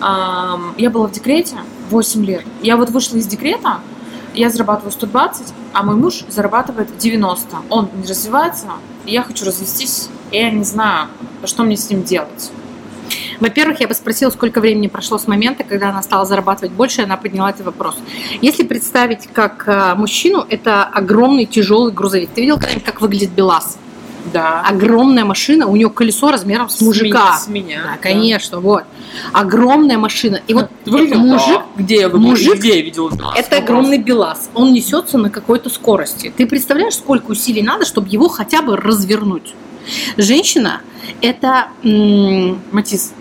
ам, 0.01 0.73
я 0.77 0.89
была 0.89 1.07
в 1.07 1.11
декрете 1.11 1.57
8 1.89 2.25
лет. 2.25 2.43
Я 2.61 2.77
вот 2.77 2.89
вышла 2.89 3.17
из 3.17 3.27
декрета, 3.27 3.77
я 4.33 4.49
зарабатываю 4.49 4.91
120, 4.91 5.53
а 5.73 5.83
мой 5.83 5.95
муж 5.95 6.23
зарабатывает 6.29 6.97
90. 6.97 7.57
Он 7.69 7.89
не 7.93 8.07
развивается, 8.07 8.67
и 9.05 9.11
я 9.13 9.23
хочу 9.23 9.45
развестись, 9.45 10.09
и 10.31 10.37
я 10.37 10.49
не 10.51 10.63
знаю, 10.63 11.07
что 11.45 11.63
мне 11.63 11.77
с 11.77 11.89
ним 11.89 12.03
делать. 12.03 12.51
Во-первых, 13.39 13.79
я 13.79 13.87
бы 13.87 13.93
спросила, 13.93 14.29
сколько 14.29 14.61
времени 14.61 14.87
прошло 14.87 15.17
с 15.17 15.27
момента, 15.27 15.63
когда 15.63 15.89
она 15.89 16.01
стала 16.01 16.25
зарабатывать 16.25 16.71
больше, 16.71 17.01
и 17.01 17.03
она 17.03 17.17
подняла 17.17 17.49
этот 17.49 17.65
вопрос. 17.65 17.95
Если 18.41 18.63
представить 18.63 19.29
как 19.33 19.63
э, 19.67 19.95
мужчину, 19.95 20.45
это 20.49 20.83
огромный 20.83 21.45
тяжелый 21.45 21.91
грузовик. 21.91 22.29
Ты 22.33 22.41
видел 22.41 22.59
как 22.85 23.01
выглядит 23.01 23.31
БелАЗ? 23.31 23.77
Да. 24.31 24.61
Огромная 24.61 25.25
машина, 25.25 25.67
у 25.67 25.75
нее 25.75 25.89
колесо 25.89 26.31
размером 26.31 26.69
с 26.69 26.79
мужика. 26.79 27.37
С 27.37 27.47
меня. 27.47 27.81
Да, 27.83 27.97
конечно, 28.01 28.59
вот. 28.59 28.83
Огромная 29.33 29.97
машина. 29.97 30.41
И 30.47 30.53
вот 30.53 30.69
Выглядит, 30.85 31.17
мужик, 31.17 31.59
да. 31.75 31.83
Где 31.83 31.99
я, 32.01 32.09
выглядел? 32.09 32.31
мужик- 32.31 32.57
где 32.59 32.77
я 32.77 32.81
видел 32.81 33.09
БелАЗ? 33.09 33.33
это 33.37 33.57
огромный 33.57 33.97
БелАЗ. 33.97 34.49
Он 34.53 34.71
несется 34.71 35.17
на 35.17 35.29
какой-то 35.29 35.69
скорости. 35.69 36.33
Ты 36.35 36.45
представляешь, 36.47 36.95
сколько 36.95 37.31
усилий 37.31 37.61
надо, 37.61 37.85
чтобы 37.85 38.07
его 38.09 38.29
хотя 38.29 38.61
бы 38.61 38.77
развернуть? 38.77 39.53
Женщина– 40.17 40.81
это 41.21 41.67
м, 41.83 42.61
Матис. 42.71 43.13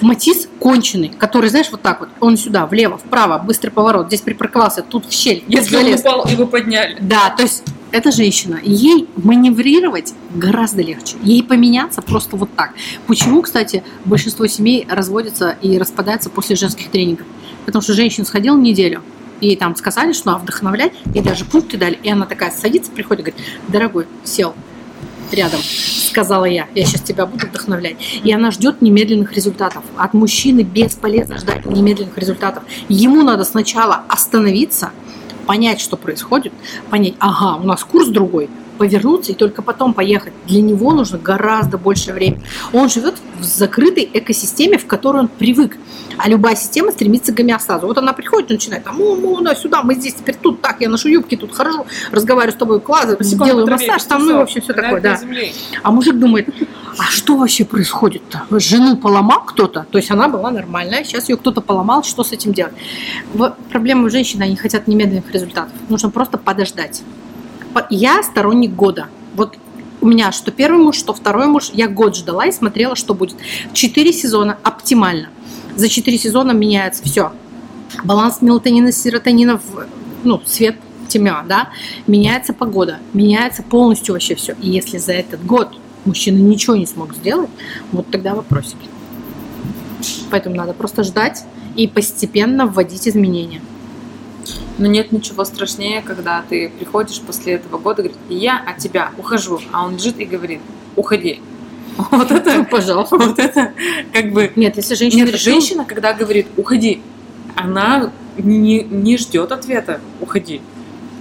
Матис 0.00 0.48
конченый, 0.58 1.08
который, 1.10 1.48
знаешь, 1.50 1.68
вот 1.70 1.82
так 1.82 2.00
вот, 2.00 2.08
он 2.20 2.36
сюда, 2.36 2.66
влево, 2.66 2.98
вправо, 2.98 3.38
быстрый 3.38 3.70
поворот, 3.70 4.08
здесь 4.08 4.20
припарковался, 4.20 4.82
тут 4.82 5.06
в 5.06 5.12
щель, 5.12 5.44
Если 5.46 5.76
он 5.76 5.82
залез. 5.82 6.00
упал, 6.00 6.26
его 6.26 6.46
подняли. 6.46 6.96
Да, 7.00 7.30
то 7.36 7.42
есть 7.44 7.62
это 7.92 8.10
женщина, 8.10 8.58
ей 8.62 9.08
маневрировать 9.16 10.14
гораздо 10.34 10.82
легче, 10.82 11.16
ей 11.22 11.42
поменяться 11.44 12.02
просто 12.02 12.36
вот 12.36 12.50
так. 12.56 12.72
Почему, 13.06 13.42
кстати, 13.42 13.84
большинство 14.04 14.46
семей 14.48 14.86
разводятся 14.90 15.56
и 15.62 15.78
распадаются 15.78 16.28
после 16.30 16.56
женских 16.56 16.90
тренингов? 16.90 17.26
Потому 17.64 17.82
что 17.82 17.92
женщина 17.92 18.24
сходила 18.26 18.56
неделю, 18.56 19.02
ей 19.40 19.56
там 19.56 19.76
сказали, 19.76 20.12
что 20.12 20.28
надо 20.32 20.40
вдохновлять, 20.40 20.92
и 21.14 21.20
даже 21.20 21.44
пункты 21.44 21.76
дали, 21.76 21.98
и 22.02 22.10
она 22.10 22.26
такая 22.26 22.50
садится, 22.50 22.90
приходит 22.90 23.28
и 23.28 23.30
говорит, 23.30 23.46
дорогой, 23.68 24.06
сел 24.24 24.54
рядом, 25.32 25.60
сказала 25.62 26.44
я, 26.44 26.66
я 26.74 26.84
сейчас 26.84 27.02
тебя 27.02 27.26
буду 27.26 27.46
вдохновлять. 27.46 27.96
И 28.24 28.32
она 28.32 28.50
ждет 28.50 28.82
немедленных 28.82 29.32
результатов. 29.32 29.82
От 29.96 30.14
мужчины 30.14 30.62
бесполезно 30.62 31.38
ждать 31.38 31.66
немедленных 31.66 32.16
результатов. 32.18 32.64
Ему 32.88 33.22
надо 33.22 33.44
сначала 33.44 34.02
остановиться, 34.08 34.90
понять, 35.46 35.80
что 35.80 35.96
происходит, 35.96 36.52
понять, 36.90 37.14
ага, 37.18 37.56
у 37.56 37.66
нас 37.66 37.84
курс 37.84 38.08
другой, 38.08 38.48
повернуться 38.82 39.30
и 39.30 39.34
только 39.36 39.62
потом 39.62 39.94
поехать. 39.94 40.32
Для 40.48 40.60
него 40.60 40.92
нужно 40.92 41.16
гораздо 41.16 41.78
больше 41.78 42.12
времени. 42.12 42.42
Он 42.72 42.88
живет 42.88 43.14
в 43.38 43.44
закрытой 43.44 44.10
экосистеме, 44.12 44.76
в 44.76 44.86
которой 44.86 45.18
он 45.18 45.28
привык. 45.28 45.78
А 46.18 46.28
любая 46.28 46.56
система 46.56 46.90
стремится 46.90 47.32
к 47.32 47.36
гомеостазу. 47.36 47.86
Вот 47.86 47.96
она 47.98 48.12
приходит 48.12 48.50
и 48.50 48.54
начинает, 48.54 48.82
там, 48.82 49.00
о, 49.00 49.14
ну, 49.14 49.40
да, 49.40 49.54
сюда, 49.54 49.82
мы 49.84 49.94
здесь 49.94 50.14
теперь 50.14 50.34
тут, 50.34 50.60
так, 50.60 50.80
я 50.80 50.88
ношу 50.88 51.08
юбки, 51.08 51.36
тут 51.36 51.54
хожу, 51.54 51.86
разговариваю 52.10 52.56
с 52.56 52.58
тобой, 52.58 52.80
класс, 52.80 53.16
делаю 53.20 53.66
траве, 53.66 53.86
массаж, 53.86 54.02
там, 54.08 54.24
ну, 54.24 54.30
и, 54.30 54.34
в 54.34 54.40
общем, 54.40 54.62
все 54.62 54.72
такое, 54.72 55.00
да. 55.00 55.16
Земли. 55.16 55.54
А 55.84 55.92
мужик 55.92 56.18
думает, 56.18 56.48
а 56.98 57.04
что 57.04 57.36
вообще 57.36 57.64
происходит-то? 57.64 58.42
Жену 58.58 58.96
поломал 58.96 59.44
кто-то? 59.44 59.86
То 59.92 59.98
есть 59.98 60.10
она 60.10 60.26
была 60.26 60.50
нормальная, 60.50 61.04
сейчас 61.04 61.28
ее 61.28 61.36
кто-то 61.36 61.60
поломал, 61.60 62.02
что 62.02 62.24
с 62.24 62.32
этим 62.32 62.52
делать? 62.52 62.74
Проблема 63.70 64.06
у 64.06 64.10
женщин, 64.10 64.42
они 64.42 64.56
хотят 64.56 64.88
немедленных 64.88 65.32
результатов. 65.32 65.72
Нужно 65.88 66.10
просто 66.10 66.36
подождать. 66.36 67.02
Я 67.90 68.22
сторонник 68.22 68.74
года. 68.74 69.08
Вот 69.34 69.56
у 70.00 70.06
меня 70.06 70.32
что 70.32 70.50
первый 70.50 70.82
муж, 70.82 70.96
что 70.96 71.14
второй 71.14 71.46
муж, 71.46 71.70
я 71.72 71.88
год 71.88 72.16
ждала 72.16 72.46
и 72.46 72.52
смотрела, 72.52 72.96
что 72.96 73.14
будет. 73.14 73.36
Четыре 73.72 74.12
сезона 74.12 74.58
оптимально. 74.62 75.28
За 75.76 75.88
четыре 75.88 76.18
сезона 76.18 76.52
меняется 76.52 77.02
все. 77.04 77.32
Баланс 78.04 78.42
мелатонина, 78.42 78.90
серотонина, 78.90 79.60
ну, 80.24 80.40
свет, 80.44 80.76
тьма, 81.08 81.44
да, 81.46 81.68
меняется 82.06 82.52
погода, 82.52 82.98
меняется 83.12 83.62
полностью 83.62 84.14
вообще 84.14 84.34
все. 84.34 84.54
И 84.60 84.70
если 84.70 84.98
за 84.98 85.12
этот 85.12 85.44
год 85.44 85.68
мужчина 86.04 86.38
ничего 86.38 86.74
не 86.74 86.86
смог 86.86 87.14
сделать, 87.14 87.50
вот 87.92 88.10
тогда 88.10 88.34
вопросики. 88.34 88.88
Поэтому 90.30 90.56
надо 90.56 90.72
просто 90.72 91.04
ждать 91.04 91.44
и 91.76 91.86
постепенно 91.86 92.66
вводить 92.66 93.06
изменения. 93.06 93.60
Но 94.82 94.88
нет 94.88 95.12
ничего 95.12 95.44
страшнее, 95.44 96.02
когда 96.02 96.42
ты 96.48 96.68
приходишь 96.76 97.20
после 97.20 97.52
этого 97.52 97.78
года 97.78 98.02
и 98.02 98.08
говоришь, 98.08 98.20
я 98.28 98.58
от 98.58 98.78
тебя 98.78 99.10
ухожу, 99.16 99.60
а 99.70 99.86
он 99.86 99.94
лежит 99.94 100.18
и 100.18 100.24
говорит, 100.24 100.58
уходи. 100.96 101.40
Вот 102.10 102.32
это, 102.32 102.64
Пожалуйста. 102.64 103.16
вот 103.16 103.38
это, 103.38 103.70
как 104.12 104.32
бы, 104.32 104.50
Нет, 104.56 104.76
если 104.78 104.96
женщина 104.96 105.20
нет, 105.26 105.34
решила- 105.34 105.52
женщина, 105.52 105.84
когда 105.84 106.14
говорит, 106.14 106.48
уходи, 106.56 107.00
она 107.54 108.10
не, 108.36 108.80
не 108.82 109.16
ждет 109.18 109.52
ответа, 109.52 110.00
уходи. 110.20 110.60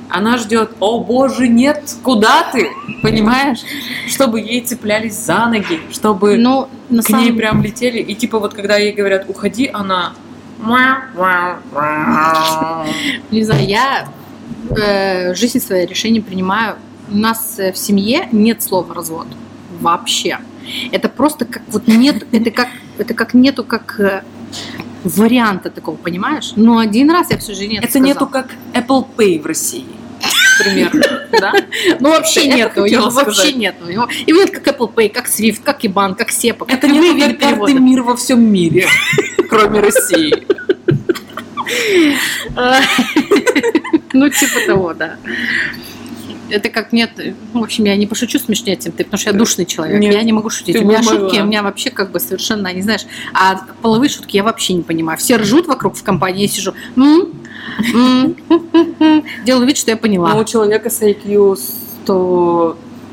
Она 0.10 0.40
ждет, 0.40 0.72
о 0.80 1.00
боже, 1.04 1.48
нет, 1.48 1.84
куда 2.02 2.50
ты? 2.52 2.68
Понимаешь? 3.04 3.60
Чтобы 4.08 4.40
ей 4.42 4.62
цеплялись 4.62 5.14
за 5.14 5.46
ноги, 5.46 5.80
чтобы 5.92 6.36
Ну, 6.38 6.68
на 6.90 7.04
к 7.04 7.10
ней 7.10 7.26
самом 7.26 7.38
прям 7.38 7.62
летели. 7.62 8.00
И 8.00 8.16
типа 8.16 8.40
вот 8.40 8.56
когда 8.56 8.78
ей 8.78 8.92
говорят, 8.92 9.26
уходи, 9.30 9.70
она... 9.72 10.14
Не 13.32 13.44
знаю, 13.44 13.66
я 13.68 14.08
э, 14.70 15.34
жизнь 15.36 15.60
свое 15.60 15.86
решение 15.86 16.22
принимаю. 16.22 16.76
У 17.10 17.18
нас 17.18 17.60
э, 17.60 17.72
в 17.72 17.78
семье 17.78 18.28
нет 18.32 18.62
слова 18.62 18.94
развод. 18.94 19.28
Вообще. 19.80 20.40
Это 20.92 21.10
просто 21.10 21.46
как 21.46 21.64
вот 21.70 21.88
нет, 21.88 22.26
это 22.32 22.52
как, 22.52 22.68
это 22.98 23.14
как 23.14 23.34
нету 23.34 23.64
как 23.64 24.00
э, 24.00 24.24
варианта 25.04 25.70
такого, 25.70 25.96
понимаешь? 25.96 26.54
Ну, 26.56 26.78
один 26.78 27.10
раз 27.10 27.32
я 27.32 27.38
всю 27.38 27.56
жизнь 27.56 27.76
это 27.78 27.88
Это 27.88 28.00
нету 28.00 28.28
как 28.28 28.48
Apple 28.74 29.06
Pay 29.18 29.42
в 29.42 29.46
России. 29.46 29.86
Примерно, 30.60 31.02
да? 31.32 31.54
Ну, 32.00 32.10
вообще 32.10 32.48
нету, 32.48 32.86
его 32.86 33.10
вообще 33.10 33.54
нету. 33.54 33.90
Его, 33.90 34.08
его 34.28 34.40
нет 34.40 34.52
как 34.52 34.68
Apple 34.68 34.94
Pay, 34.94 35.10
как 35.10 35.28
Swift, 35.28 35.62
как 35.64 35.84
IBAN, 35.84 36.16
как 36.16 36.30
как 36.66 36.78
Это 36.78 36.88
не 36.88 37.00
перевода. 37.34 37.74
мир 37.74 38.04
во 38.04 38.16
всем 38.16 38.44
мире, 38.44 38.88
кроме 39.52 39.82
России. 39.82 40.48
Ну, 44.14 44.30
типа 44.30 44.60
того, 44.68 44.94
да. 44.94 45.16
Это 46.50 46.70
как 46.70 46.92
нет, 46.92 47.12
ну, 47.54 47.62
в 47.62 47.64
общем, 47.64 47.86
я 47.86 47.96
не 47.96 48.08
пошучу 48.08 48.40
смешнее, 48.40 48.76
чем 48.76 48.92
ты, 48.92 49.06
потому 49.06 49.18
что 49.18 49.30
я 49.30 49.38
душный 49.38 49.66
человек. 49.66 50.02
Нет, 50.02 50.14
я 50.14 50.22
не 50.24 50.34
могу 50.34 50.50
шутить. 50.50 50.76
У 50.76 50.84
меня 50.84 51.02
шутки, 51.02 51.40
у 51.40 51.46
меня 51.46 51.64
вообще 51.64 51.92
как 51.92 52.12
бы 52.12 52.20
совершенно, 52.20 52.74
не 52.74 52.82
знаешь, 52.82 53.06
а 53.34 53.62
половые 53.82 54.10
шутки 54.10 54.36
я 54.36 54.44
вообще 54.44 54.74
не 54.74 54.84
понимаю. 54.84 55.18
Все 55.18 55.38
ржут 55.38 55.68
вокруг 55.68 55.96
в 55.96 56.04
компании, 56.04 56.42
я 56.42 56.48
сижу, 56.50 56.74
делаю 59.46 59.66
вид, 59.66 59.78
что 59.78 59.92
я 59.92 59.96
Но 59.96 60.00
у 60.00 60.02
поняла. 60.02 60.44
человека 60.44 60.90
с 60.90 61.02
IQ 61.02 61.58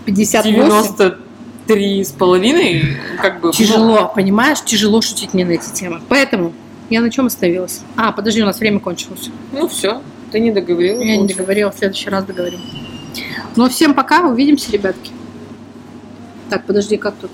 58. 0.05 1.28
193 1.68 2.04
с 2.04 2.12
половиной, 2.12 2.96
как 3.20 3.40
бы... 3.40 3.52
Тяжело, 3.52 4.11
понимаешь, 4.14 4.62
тяжело 4.64 5.02
шутить 5.02 5.35
мне 5.35 5.44
на 5.44 5.52
эти 5.52 5.70
темы. 5.70 6.00
Поэтому 6.09 6.54
я 6.88 7.02
на 7.02 7.11
чем 7.11 7.26
остановилась? 7.26 7.83
А, 7.96 8.12
подожди, 8.12 8.42
у 8.42 8.46
нас 8.46 8.59
время 8.59 8.81
кончилось. 8.81 9.28
Ну 9.52 9.68
все, 9.68 10.00
ты 10.33 10.40
не 10.40 10.50
договорила. 10.50 11.00
Я 11.02 11.18
не 11.18 11.28
договорила, 11.28 11.70
в 11.70 11.76
следующий 11.76 12.09
раз 12.09 12.24
договорим. 12.24 12.61
Ну, 13.57 13.68
всем 13.68 13.92
пока, 13.92 14.26
увидимся, 14.26 14.72
ребятки. 14.72 15.11
Так, 16.48 16.64
подожди, 16.64 16.96
как 16.96 17.14
тут? 17.16 17.31